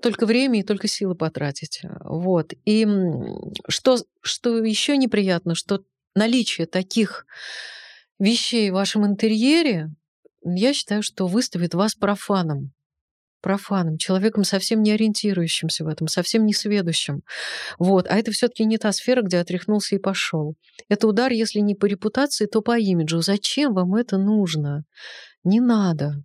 [0.00, 1.82] только время и только силы потратить.
[2.00, 2.52] Вот.
[2.64, 2.86] И
[3.68, 5.82] что, что еще неприятно, что
[6.14, 7.26] наличие таких
[8.18, 9.90] вещей в вашем интерьере,
[10.44, 12.72] я считаю, что выставит вас профаном
[13.40, 17.22] профаном, человеком совсем не ориентирующимся в этом, совсем не сведущим.
[17.78, 18.06] Вот.
[18.08, 20.54] А это все таки не та сфера, где отряхнулся и пошел.
[20.88, 23.20] Это удар, если не по репутации, то по имиджу.
[23.20, 24.84] Зачем вам это нужно?
[25.44, 26.22] Не надо.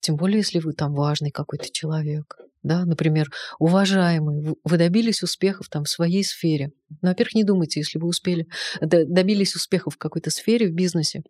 [0.00, 2.36] Тем более, если вы там важный какой-то человек.
[2.62, 6.70] Да, например, уважаемый, вы добились успехов там в своей сфере.
[6.90, 8.46] Но, ну, во-первых, не думайте, если вы успели,
[8.80, 11.22] добились успехов в какой-то сфере, в бизнесе,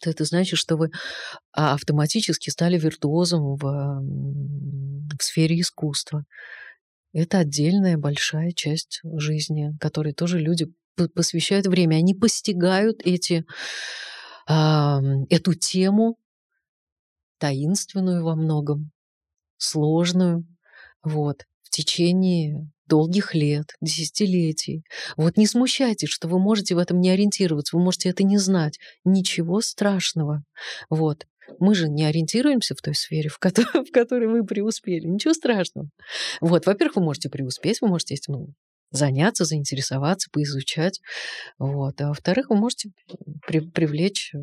[0.00, 0.90] то это значит, что вы
[1.52, 6.24] а, автоматически стали виртуозом в, в сфере искусства.
[7.12, 10.66] Это отдельная большая часть жизни, которой тоже люди
[11.14, 11.96] посвящают время.
[11.96, 13.44] Они постигают эти,
[14.46, 16.18] эту тему,
[17.38, 18.90] таинственную во многом,
[19.56, 20.46] сложную,
[21.02, 24.84] вот, в течение долгих лет, десятилетий.
[25.16, 28.78] Вот не смущайтесь, что вы можете в этом не ориентироваться, вы можете это не знать.
[29.04, 30.42] Ничего страшного.
[30.90, 31.26] Вот.
[31.60, 35.06] Мы же не ориентируемся в той сфере, в которой, в которой вы преуспели.
[35.06, 35.88] Ничего страшного.
[36.40, 38.54] Вот, во-первых, вы можете преуспеть, вы можете этим
[38.90, 41.00] заняться, заинтересоваться, поизучать.
[41.58, 42.00] Вот.
[42.00, 42.90] А во-вторых, вы можете
[43.46, 44.38] при, привлечь э,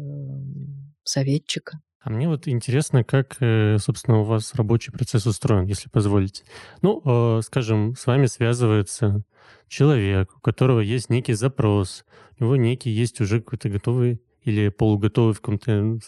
[1.04, 1.80] советчика.
[2.04, 6.44] А мне вот интересно, как, э, собственно, у вас рабочий процесс устроен, если позволите.
[6.82, 9.24] Ну, э, скажем, с вами связывается
[9.70, 12.04] человек, у которого есть некий запрос,
[12.38, 16.00] у него некий есть уже какой-то готовый или полуготовый в каком-то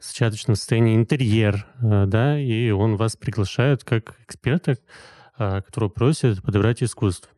[0.00, 4.76] зачаточном состоянии интерьер, э, да, и он вас приглашает как эксперта,
[5.36, 7.30] которого просит подобрать искусство.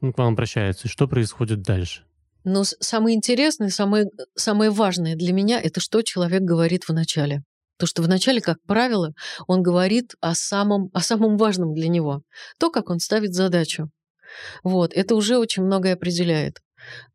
[0.00, 0.86] Он к вам обращается.
[0.86, 2.04] Что происходит дальше?
[2.44, 7.42] Но самое интересное, самое, самое важное для меня– это что человек говорит в начале.
[7.78, 9.12] То, что вначале, как правило,
[9.46, 12.22] он говорит о самом, о самом важном для него.
[12.58, 13.90] То, как он ставит задачу.
[14.62, 14.92] Вот.
[14.92, 16.58] Это уже очень многое определяет.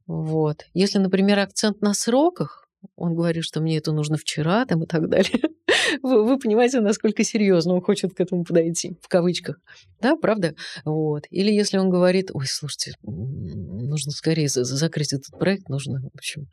[0.08, 0.64] Вот.
[0.74, 2.63] Если, например, акцент на сроках,
[2.96, 5.42] он говорит, что мне это нужно вчера там и так далее.
[6.02, 9.60] Вы, вы понимаете, насколько серьезно он хочет к этому подойти, в кавычках.
[10.02, 10.56] Да, правда?
[10.86, 11.26] Вот.
[11.30, 16.48] Или если он говорит, ой, слушайте, нужно скорее закрыть этот проект, нужно, в общем,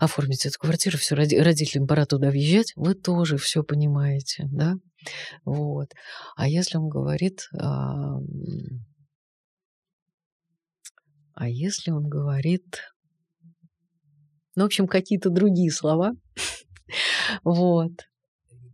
[0.00, 4.74] оформить эту квартиру, все, родителям пора туда въезжать, вы тоже все понимаете, да?
[5.44, 5.90] Вот.
[6.36, 8.18] А если он говорит, а,
[11.34, 12.80] а если он говорит
[14.56, 16.12] ну, в общем, какие-то другие слова,
[17.44, 17.92] вот,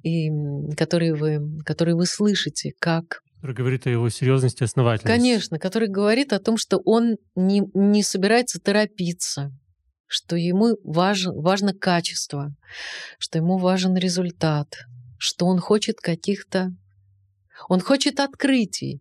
[0.02, 0.30] и
[0.76, 5.18] которые вы, которые вы слышите как Который говорит о его серьезности и основательности.
[5.18, 9.50] Конечно, который говорит о том, что он не, не собирается торопиться,
[10.06, 12.54] что ему важен, важно качество,
[13.18, 14.76] что ему важен результат,
[15.18, 16.70] что он хочет каких-то...
[17.70, 19.00] Он хочет открытий.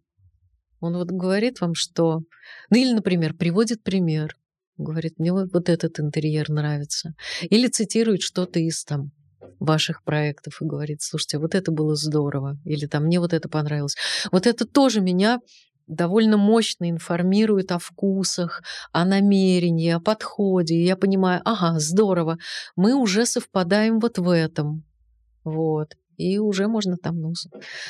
[0.79, 2.19] Он вот говорит вам, что...
[2.69, 4.37] Ну или, например, приводит пример.
[4.79, 7.13] Говорит, мне вот, этот интерьер нравится.
[7.41, 9.11] Или цитирует что-то из там
[9.59, 13.97] ваших проектов и говорит, слушайте, вот это было здорово, или там мне вот это понравилось.
[14.31, 15.41] Вот это тоже меня
[15.85, 18.63] довольно мощно информирует о вкусах,
[18.93, 20.75] о намерении, о подходе.
[20.75, 22.37] И я понимаю, ага, здорово,
[22.77, 24.85] мы уже совпадаем вот в этом.
[25.43, 25.97] Вот.
[26.15, 27.33] И уже можно там ну,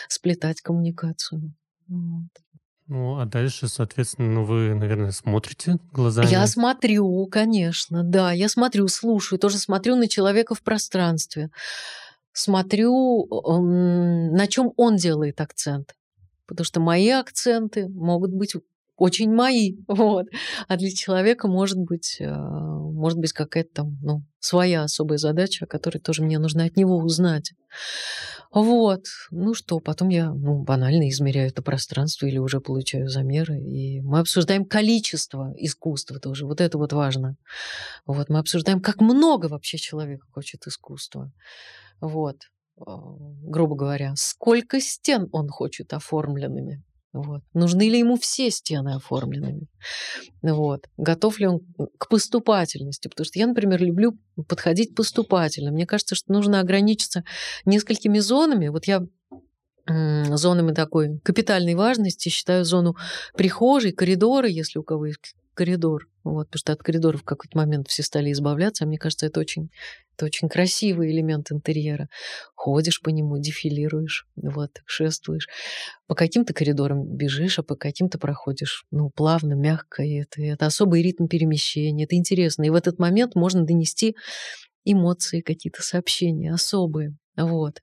[0.08, 1.54] сплетать коммуникацию.
[1.88, 2.32] Вот.
[2.90, 6.28] Ну, а дальше, соответственно, ну, вы, наверное, смотрите глазами.
[6.28, 11.52] Я смотрю, конечно, да, я смотрю, слушаю, тоже смотрю на человека в пространстве.
[12.34, 15.96] Смотрю, на чем он делает акцент.
[16.48, 18.56] Потому что мои акценты могут быть
[19.00, 20.28] очень мои, вот.
[20.68, 26.00] А для человека может быть, э, может быть какая-то там, ну, своя особая задача, которой
[26.00, 27.54] тоже мне нужно от него узнать.
[28.52, 29.06] Вот.
[29.30, 34.20] Ну что, потом я, ну, банально измеряю это пространство или уже получаю замеры, и мы
[34.20, 36.46] обсуждаем количество искусства тоже.
[36.46, 37.36] Вот это вот важно.
[38.06, 41.32] Вот мы обсуждаем, как много вообще человек хочет искусства.
[42.02, 42.38] Вот.
[42.80, 42.84] Э,
[43.44, 46.84] грубо говоря, сколько стен он хочет оформленными.
[47.12, 47.42] Вот.
[47.54, 49.68] Нужны ли ему все стены оформленными?
[50.44, 50.88] Вот.
[50.98, 51.62] Готов ли он
[51.98, 53.08] к поступательности?
[53.08, 55.72] Потому что я, например, люблю подходить поступательно.
[55.72, 57.24] Мне кажется, что нужно ограничиться
[57.66, 58.68] несколькими зонами.
[58.68, 59.02] Вот я
[59.90, 62.96] зонами такой капитальной важности считаю зону
[63.36, 66.08] прихожей, коридоры, если у кого есть коридор.
[66.24, 68.86] Вот, потому что от коридоров в какой-то момент все стали избавляться.
[68.86, 69.70] А мне кажется, это очень,
[70.16, 72.08] это очень красивый элемент интерьера.
[72.56, 75.48] Ходишь по нему, дефилируешь, вот, шествуешь.
[76.08, 80.04] По каким-то коридорам бежишь, а по каким-то проходишь, ну, плавно, мягко.
[80.04, 82.64] И это, это особый ритм перемещения, это интересно.
[82.64, 84.16] И в этот момент можно донести
[84.86, 87.18] эмоции, какие-то сообщения особые.
[87.36, 87.82] Вот.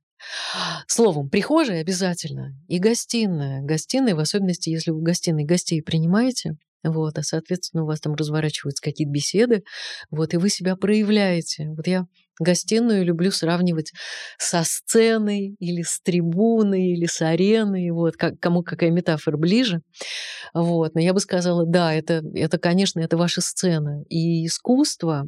[0.87, 3.63] Словом, прихожая обязательно и гостиная.
[3.63, 8.15] Гостиная, в особенности, если вы в гостиной гостей принимаете, вот, а, соответственно, у вас там
[8.15, 9.65] разворачиваются какие-то беседы,
[10.11, 11.69] вот, и вы себя проявляете.
[11.77, 12.07] Вот я
[12.39, 13.93] гостиную люблю сравнивать
[14.39, 19.81] со сценой или с трибуной или с ареной, вот, как, кому какая метафора ближе.
[20.55, 24.03] Вот, но я бы сказала, да, это, это, конечно, это ваша сцена.
[24.09, 25.27] И искусство,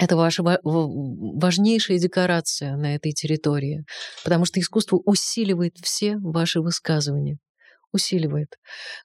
[0.00, 3.84] это ваша важнейшая декорация на этой территории,
[4.24, 7.38] потому что искусство усиливает все ваши высказывания
[7.92, 8.56] усиливает.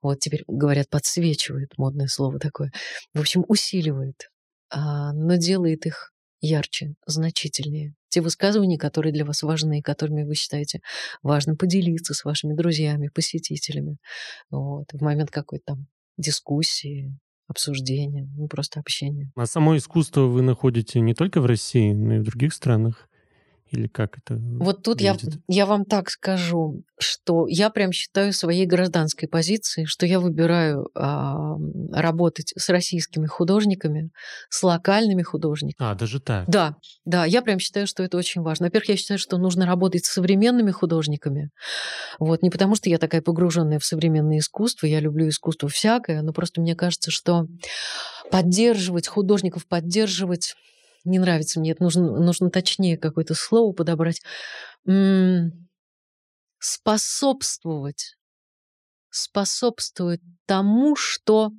[0.03, 2.71] Вот теперь говорят, подсвечивает, модное слово такое.
[3.15, 4.29] В общем, усиливает,
[4.69, 7.95] а, но делает их ярче, значительнее.
[8.09, 10.81] Те высказывания, которые для вас важны, которыми вы считаете
[11.23, 13.97] важно поделиться с вашими друзьями, посетителями.
[14.51, 15.87] Вот, в момент какой-то там
[16.17, 17.17] дискуссии,
[17.47, 19.31] обсуждения, ну просто общения.
[19.35, 23.07] А само искусство вы находите не только в России, но и в других странах?
[23.71, 28.67] Или как это Вот тут я, я вам так скажу, что я прям считаю своей
[28.67, 31.57] гражданской позицией, что я выбираю а,
[31.91, 34.11] работать с российскими художниками,
[34.49, 35.91] с локальными художниками.
[35.91, 36.47] А, даже так?
[36.47, 38.67] Да, да, я прям считаю, что это очень важно.
[38.67, 41.49] Во-первых, я считаю, что нужно работать с современными художниками.
[42.19, 46.33] Вот, не потому что я такая погруженная в современное искусство, я люблю искусство всякое, но
[46.33, 47.47] просто мне кажется, что
[48.29, 50.55] поддерживать художников, поддерживать
[51.05, 54.21] не нравится мне, это нужно, нужно точнее какое-то слово подобрать.
[54.87, 55.67] М-м-
[56.59, 58.17] способствовать.
[59.09, 61.51] Способствовать тому, что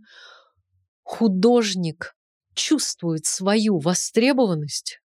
[1.03, 2.15] художник
[2.55, 5.01] чувствует свою востребованность,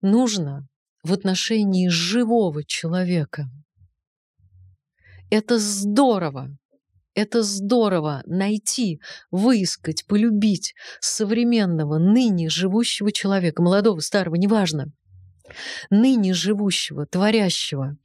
[0.00, 0.66] нужно
[1.02, 3.46] в отношении живого человека.
[5.30, 6.56] Это здорово,
[7.16, 9.00] это здорово найти,
[9.30, 14.92] выискать, полюбить современного, ныне живущего человека, молодого, старого, неважно
[15.90, 17.96] ныне живущего, творящего,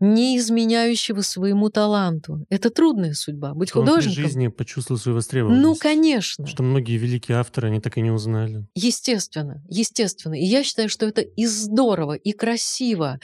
[0.00, 2.46] не изменяющего своему таланту.
[2.50, 3.54] Это трудная судьба.
[3.54, 4.24] Быть Что художником.
[4.24, 5.62] Он жизни почувствовал свою востребованность.
[5.62, 6.46] Ну, конечно.
[6.46, 8.66] Что многие великие авторы, они так и не узнали.
[8.74, 10.34] Естественно, естественно.
[10.34, 13.18] И я считаю, что это и здорово, и красиво,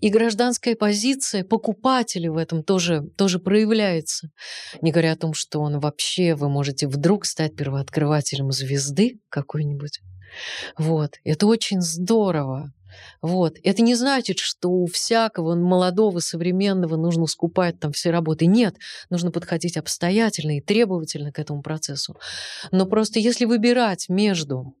[0.00, 4.30] и гражданская позиция покупателя в этом тоже, тоже проявляется.
[4.80, 10.00] Не говоря о том, что он вообще, вы можете вдруг стать первооткрывателем звезды какой-нибудь.
[10.78, 11.14] Вот.
[11.24, 12.72] Это очень здорово.
[13.22, 13.56] Вот.
[13.62, 18.46] Это не значит, что у всякого молодого, современного нужно скупать там все работы.
[18.46, 18.76] Нет,
[19.10, 22.16] нужно подходить обстоятельно и требовательно к этому процессу.
[22.70, 24.74] Но просто если выбирать между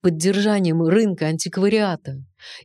[0.00, 2.16] поддержанием рынка антиквариата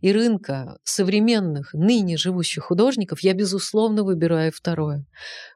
[0.02, 5.06] и рынка современных, ныне живущих художников, я, безусловно, выбираю второе.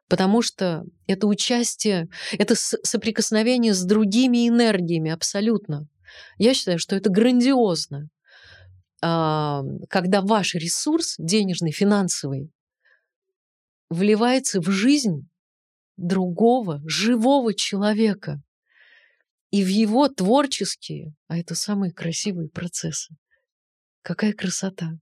[0.07, 2.07] Потому что это участие,
[2.37, 5.87] это соприкосновение с другими энергиями абсолютно.
[6.37, 8.09] Я считаю, что это грандиозно,
[9.01, 12.51] когда ваш ресурс денежный, финансовый,
[13.89, 15.29] вливается в жизнь
[15.97, 18.41] другого, живого человека
[19.51, 23.15] и в его творческие, а это самые красивые процессы.
[24.01, 24.93] Какая красота!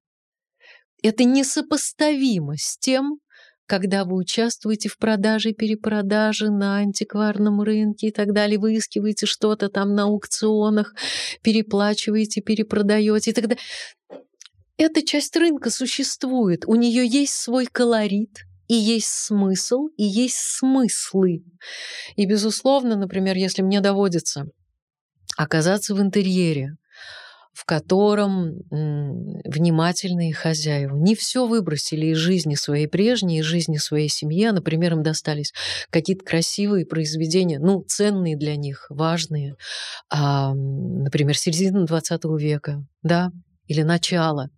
[1.02, 3.20] Это несопоставимо с тем,
[3.74, 9.96] когда вы участвуете в продаже, перепродаже на антикварном рынке и так далее, выискиваете что-то там
[9.96, 10.94] на аукционах,
[11.42, 13.64] переплачиваете, перепродаете и так далее.
[14.78, 21.44] Эта часть рынка существует, у нее есть свой колорит, и есть смысл, и есть смыслы.
[22.16, 24.46] И, безусловно, например, если мне доводится
[25.36, 26.78] оказаться в интерьере,
[27.54, 34.46] в котором внимательные хозяева не все выбросили из жизни своей прежней, из жизни своей семьи,
[34.46, 35.54] а, например, им достались
[35.90, 39.56] какие-то красивые произведения, ну, ценные для них, важные,
[40.10, 43.32] а, например, середина 20 века, да,
[43.68, 44.50] или начало.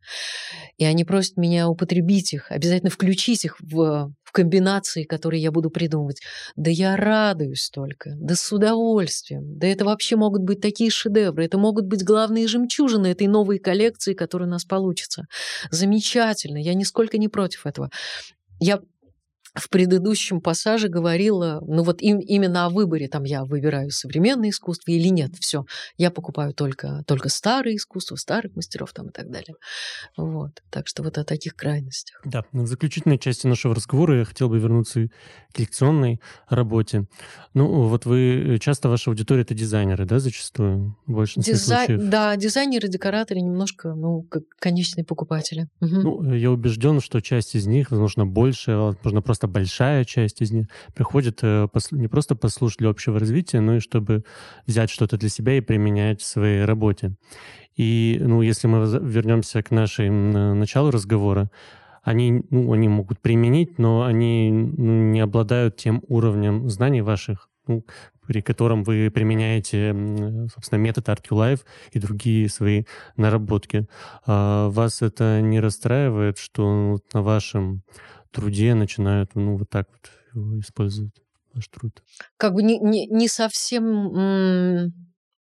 [0.78, 6.21] И они просят меня употребить их, обязательно включить их в, комбинации, которые я буду придумывать.
[6.57, 9.57] Да я радуюсь только, да с удовольствием.
[9.57, 14.13] Да это вообще могут быть такие шедевры, это могут быть главные жемчужины этой новой коллекции,
[14.13, 15.23] которая у нас получится.
[15.71, 17.89] Замечательно, я нисколько не против этого.
[18.59, 18.81] Я
[19.56, 24.91] в предыдущем пассаже говорила, ну вот им, именно о выборе, там я выбираю современное искусство
[24.91, 25.66] или нет, все,
[25.97, 29.56] я покупаю только, только старое искусство, старых мастеров там и так далее.
[30.18, 32.22] Вот, так что вот о таких крайностях.
[32.26, 35.08] Да, в заключительной части нашего разговора я хотел бы вернуться
[35.53, 37.06] к лекционной работе.
[37.53, 41.86] Ну, вот вы, часто ваша аудитория это дизайнеры, да, зачастую, в большинстве Дизай...
[41.86, 42.10] случаев?
[42.10, 45.68] Да, дизайнеры, декораторы, немножко, ну, как конечные покупатели.
[45.80, 45.95] Угу.
[45.95, 50.52] Ну, я убежден, что часть из них, возможно, больше, возможно, просто просто большая часть из
[50.52, 54.24] них приходит э, не просто послушать для общего развития, но и чтобы
[54.68, 57.16] взять что-то для себя и применять в своей работе.
[57.78, 61.50] И, ну, если мы вернемся к нашему началу разговора,
[62.04, 67.84] они, ну, они могут применить, но они ну, не обладают тем уровнем знаний ваших, ну,
[68.28, 69.93] при котором вы применяете,
[70.54, 71.60] собственно, метод ArtQLive
[71.93, 72.84] и другие свои
[73.18, 73.88] наработки.
[74.26, 77.82] А вас это не расстраивает, что на вашем
[78.36, 81.13] труде начинают, ну, вот так вот его использовать,
[81.53, 82.03] ваш труд.
[82.38, 84.93] Как бы не, не, не совсем...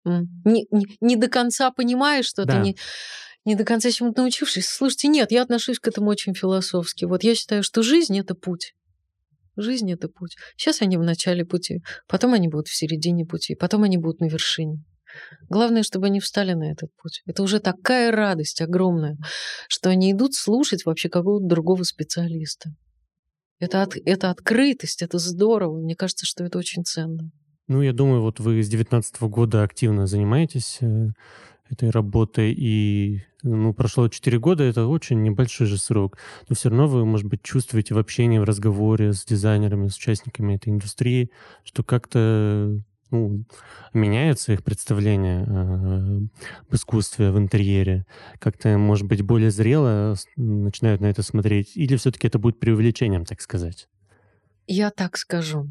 [0.06, 2.62] Не, не, не до конца понимаешь что-то, да.
[2.62, 2.78] не,
[3.44, 4.68] не до конца чему-то научившись.
[4.68, 7.04] Слушайте, нет, я отношусь к этому очень философски.
[7.04, 8.74] Вот я считаю, что жизнь— это путь.
[9.58, 10.38] Жизнь— это путь.
[10.56, 14.30] Сейчас они в начале пути, потом они будут в середине пути, потом они будут на
[14.30, 14.84] вершине.
[15.50, 17.22] Главное, чтобы они встали на этот путь.
[17.26, 19.18] Это уже такая радость огромная,
[19.68, 22.72] что они идут слушать вообще какого-то другого специалиста.
[23.60, 25.80] Это, от, это открытость, это здорово.
[25.80, 27.32] Мне кажется, что это очень ценно.
[27.68, 31.10] Ну, я думаю, вот вы с 19 года активно занимаетесь э,
[31.70, 36.18] этой работой, и ну, прошло 4 года, это очень небольшой же срок.
[36.50, 40.56] Но все равно вы, может быть, чувствуете в общении, в разговоре с дизайнерами, с участниками
[40.56, 41.30] этой индустрии,
[41.64, 42.80] что как-то
[43.12, 43.46] ну,
[43.94, 46.20] меняется их представление э,
[46.68, 48.06] об искусстве в интерьере?
[48.40, 51.76] Как-то, может быть, более зрело начинают на это смотреть?
[51.76, 53.88] Или все-таки это будет преувеличением, так сказать?
[54.66, 55.68] Я так скажу.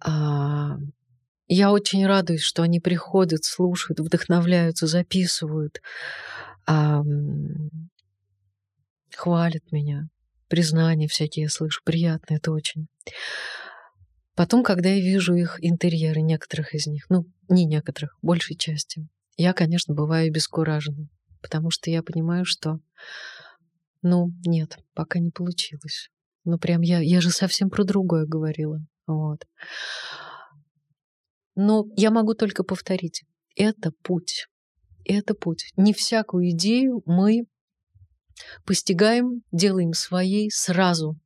[0.00, 0.78] А,
[1.48, 5.82] я очень радуюсь, что они приходят, слушают, вдохновляются, записывают,
[9.14, 10.08] хвалят меня.
[10.48, 11.80] Признания всякие я слышу.
[11.84, 12.88] Приятно это очень.
[14.34, 19.06] Потом, когда я вижу их интерьеры, некоторых из них, ну, не некоторых, большей части,
[19.36, 21.08] я, конечно, бываю обескуражена,
[21.42, 22.78] потому что я понимаю, что,
[24.00, 26.08] ну, нет, пока не получилось.
[26.44, 28.80] Ну, прям я, я же совсем про другое говорила.
[29.06, 29.46] Вот.
[31.54, 33.24] Но я могу только повторить.
[33.54, 34.46] Это путь.
[35.04, 35.72] Это путь.
[35.76, 37.44] Не всякую идею мы
[38.64, 41.18] постигаем, делаем своей сразу.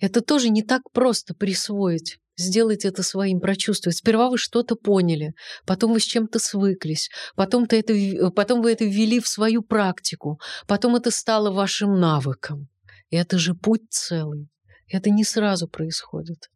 [0.00, 3.96] Это тоже не так просто присвоить сделать это своим, прочувствовать.
[3.96, 5.34] Сперва вы что-то поняли,
[5.66, 10.40] потом вы с чем-то свыклись, потом, -то это, потом вы это ввели в свою практику,
[10.66, 12.68] потом это стало вашим навыком.
[13.10, 14.48] И это же путь целый.
[14.90, 16.48] Это не сразу происходит.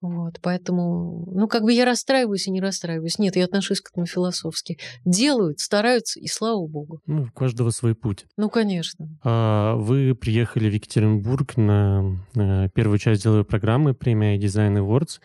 [0.00, 3.18] Вот, поэтому, ну, как бы я расстраиваюсь и не расстраиваюсь.
[3.18, 4.78] Нет, я отношусь к этому философски.
[5.04, 7.00] Делают, стараются, и слава богу.
[7.06, 8.24] Ну, у каждого свой путь.
[8.38, 9.08] Ну, конечно.
[9.22, 15.20] А вы приехали в Екатеринбург на, на первую часть деловой программы премия Design Awards.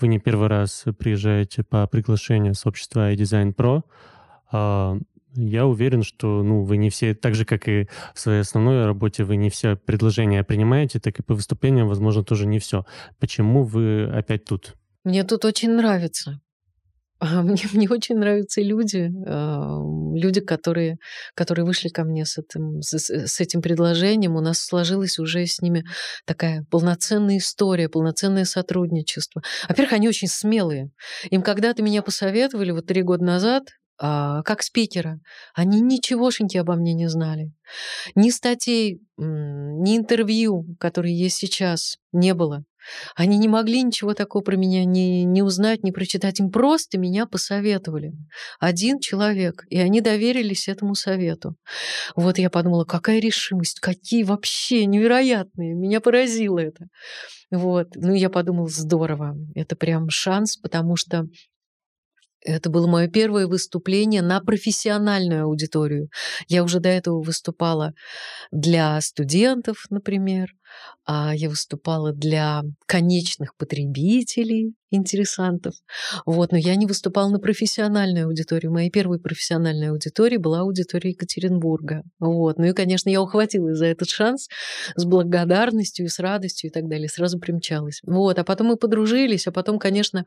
[0.00, 3.82] Вы не первый раз приезжаете по приглашению сообщества iDesign Pro.
[4.52, 4.96] А,
[5.34, 9.24] я уверен, что ну, вы не все, так же, как и в своей основной работе,
[9.24, 12.84] вы не все предложения принимаете, так и по выступлениям, возможно, тоже не все.
[13.18, 14.76] Почему вы опять тут?
[15.04, 16.40] Мне тут очень нравится.
[17.22, 20.96] А мне, мне очень нравятся люди, э, люди, которые,
[21.34, 24.36] которые вышли ко мне с этим, с, с этим предложением.
[24.36, 25.84] У нас сложилась уже с ними
[26.24, 29.42] такая полноценная история, полноценное сотрудничество.
[29.68, 30.92] Во-первых, они очень смелые.
[31.30, 35.20] Им когда-то меня посоветовали, вот три года назад, а, как спикера.
[35.54, 37.52] Они ничегошеньки обо мне не знали.
[38.14, 42.64] Ни статей, ни интервью, которые есть сейчас, не было.
[43.14, 46.40] Они не могли ничего такого про меня не, не узнать, не прочитать.
[46.40, 48.12] Им просто меня посоветовали.
[48.58, 49.64] Один человек.
[49.68, 51.56] И они доверились этому совету.
[52.16, 55.74] Вот я подумала, какая решимость, какие вообще невероятные.
[55.74, 56.86] Меня поразило это.
[57.50, 57.88] Вот.
[57.96, 59.36] Ну, я подумала, здорово.
[59.54, 61.26] Это прям шанс, потому что
[62.44, 66.08] это было мое первое выступление на профессиональную аудиторию.
[66.48, 67.92] Я уже до этого выступала
[68.50, 70.50] для студентов, например,
[71.04, 75.74] а я выступала для конечных потребителей, интересантов.
[76.26, 78.72] Вот, но я не выступала на профессиональную аудиторию.
[78.72, 82.02] Моей первой профессиональной аудиторией была аудитория Екатеринбурга.
[82.18, 82.58] Вот.
[82.58, 84.48] Ну и, конечно, я ухватилась за этот шанс
[84.96, 87.08] с благодарностью и с радостью и так далее.
[87.08, 88.00] Сразу примчалась.
[88.04, 88.38] Вот.
[88.38, 90.24] А потом мы подружились, а потом, конечно,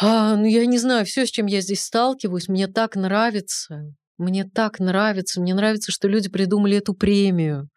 [0.00, 3.94] а, ну, я не знаю, все, с чем я здесь сталкиваюсь, мне так нравится.
[4.18, 5.40] Мне так нравится.
[5.40, 7.68] Мне нравится, что люди придумали эту премию.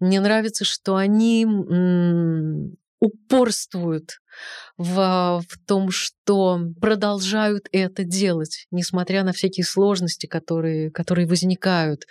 [0.00, 1.46] Мне нравится, что они
[3.00, 4.18] упорствуют
[4.78, 12.02] в, в том, что продолжают это делать, несмотря на всякие сложности, которые, которые возникают.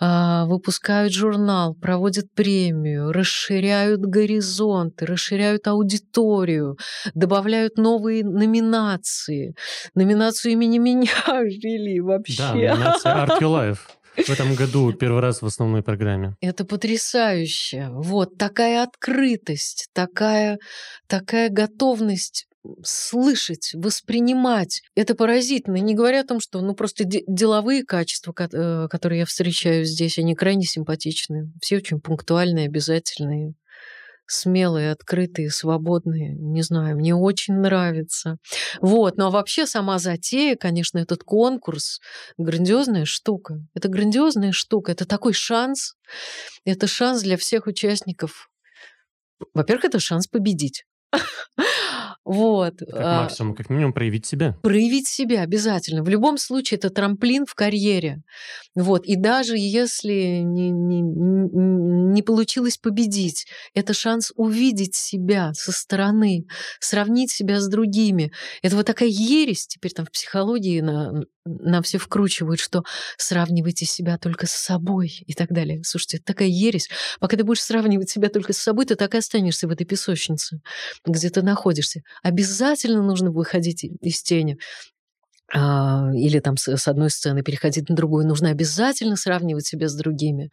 [0.00, 6.76] А, выпускают журнал, проводят премию, расширяют горизонты, расширяют аудиторию,
[7.14, 9.54] добавляют новые номинации.
[9.94, 12.38] Номинацию имени меня ввели вообще.
[12.38, 13.78] Да, номинация Art Your Life
[14.16, 16.36] в этом году первый раз в основной программе.
[16.40, 17.88] Это потрясающе.
[17.90, 20.58] Вот такая открытость, такая,
[21.06, 22.46] такая готовность
[22.84, 24.82] слышать, воспринимать.
[24.94, 25.76] Это поразительно.
[25.76, 30.34] Не говоря о том, что ну, просто деловые качества, э, которые я встречаю здесь, они
[30.34, 31.50] крайне симпатичные.
[31.60, 33.54] Все очень пунктуальные, обязательные
[34.26, 36.34] смелые, открытые, свободные.
[36.34, 38.36] Не знаю, мне очень нравится.
[38.80, 39.16] Вот.
[39.16, 42.00] Ну а вообще сама затея, конечно, этот конкурс,
[42.38, 43.56] грандиозная штука.
[43.74, 44.92] Это грандиозная штука.
[44.92, 45.94] Это такой шанс.
[46.64, 48.48] Это шанс для всех участников.
[49.54, 50.84] Во-первых, это шанс победить.
[52.32, 52.78] Вот.
[52.78, 54.56] Как а, максимум, как минимум, проявить себя.
[54.62, 56.02] Проявить себя обязательно.
[56.02, 58.22] В любом случае, это трамплин в карьере.
[58.74, 59.04] Вот.
[59.06, 66.46] И даже если не, не, не получилось победить, это шанс увидеть себя со стороны,
[66.80, 68.32] сравнить себя с другими.
[68.62, 72.84] Это вот такая ересь теперь там в психологии на, нам все вкручивают, что
[73.16, 75.82] сравнивайте себя только с собой и так далее.
[75.84, 76.88] Слушайте, это такая ересь.
[77.20, 80.60] Пока ты будешь сравнивать себя только с собой, ты так и останешься в этой песочнице,
[81.04, 82.02] где ты находишься.
[82.22, 84.58] Обязательно нужно выходить из тени.
[85.54, 90.50] А, или там с, одной сцены переходить на другую, нужно обязательно сравнивать себя с другими.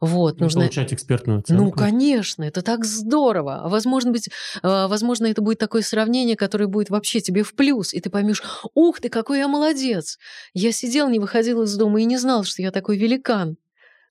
[0.00, 0.60] Вот, нужно...
[0.60, 1.64] Получать экспертную оценку.
[1.64, 3.62] Ну, конечно, это так здорово.
[3.64, 4.28] А возможно быть,
[4.62, 8.42] а, возможно, это будет такое сравнение, которое будет вообще тебе в плюс, и ты поймешь,
[8.74, 10.18] ух ты, какой я молодец.
[10.54, 13.56] Я сидел, не выходил из дома и не знал, что я такой великан.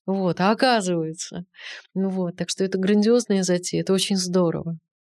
[0.05, 1.45] Вот, а оказывается.
[1.93, 4.77] Ну вот, так что это грандиозная затея, это очень здорово.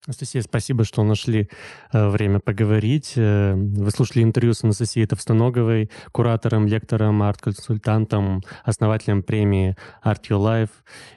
[0.09, 1.49] Анастасия, спасибо, что нашли
[1.93, 3.13] э, время поговорить.
[3.15, 10.71] Э, вы слушали интервью с Анастасией Товстоноговой, куратором, лектором, арт-консультантом, основателем премии Art Your Life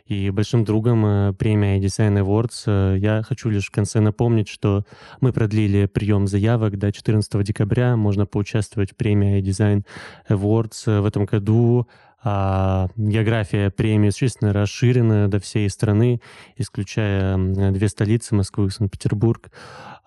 [0.04, 2.98] и большим другом э, премии Design Awards.
[2.98, 4.84] Я хочу лишь в конце напомнить, что
[5.22, 7.96] мы продлили прием заявок до 14 декабря.
[7.96, 9.86] Можно поучаствовать в премии Design
[10.28, 11.88] Awards в этом году.
[12.24, 16.20] А, география премии существенно расширена до всей страны,
[16.56, 17.36] исключая
[17.72, 19.50] две столицы, Москву и Санкт-Петербург.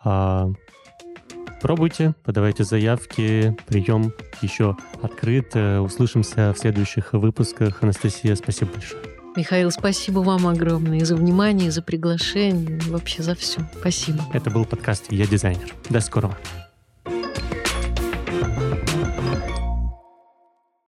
[0.03, 0.49] А,
[1.61, 5.51] пробуйте, подавайте заявки, прием еще открыт.
[5.55, 7.83] Э, услышимся в следующих выпусках.
[7.83, 9.01] Анастасия, спасибо большое.
[9.35, 13.59] Михаил, спасибо вам огромное за внимание, за приглашение, вообще за все.
[13.77, 14.23] Спасибо.
[14.31, 15.73] Это был подкаст «Я дизайнер».
[15.89, 16.37] До скорого.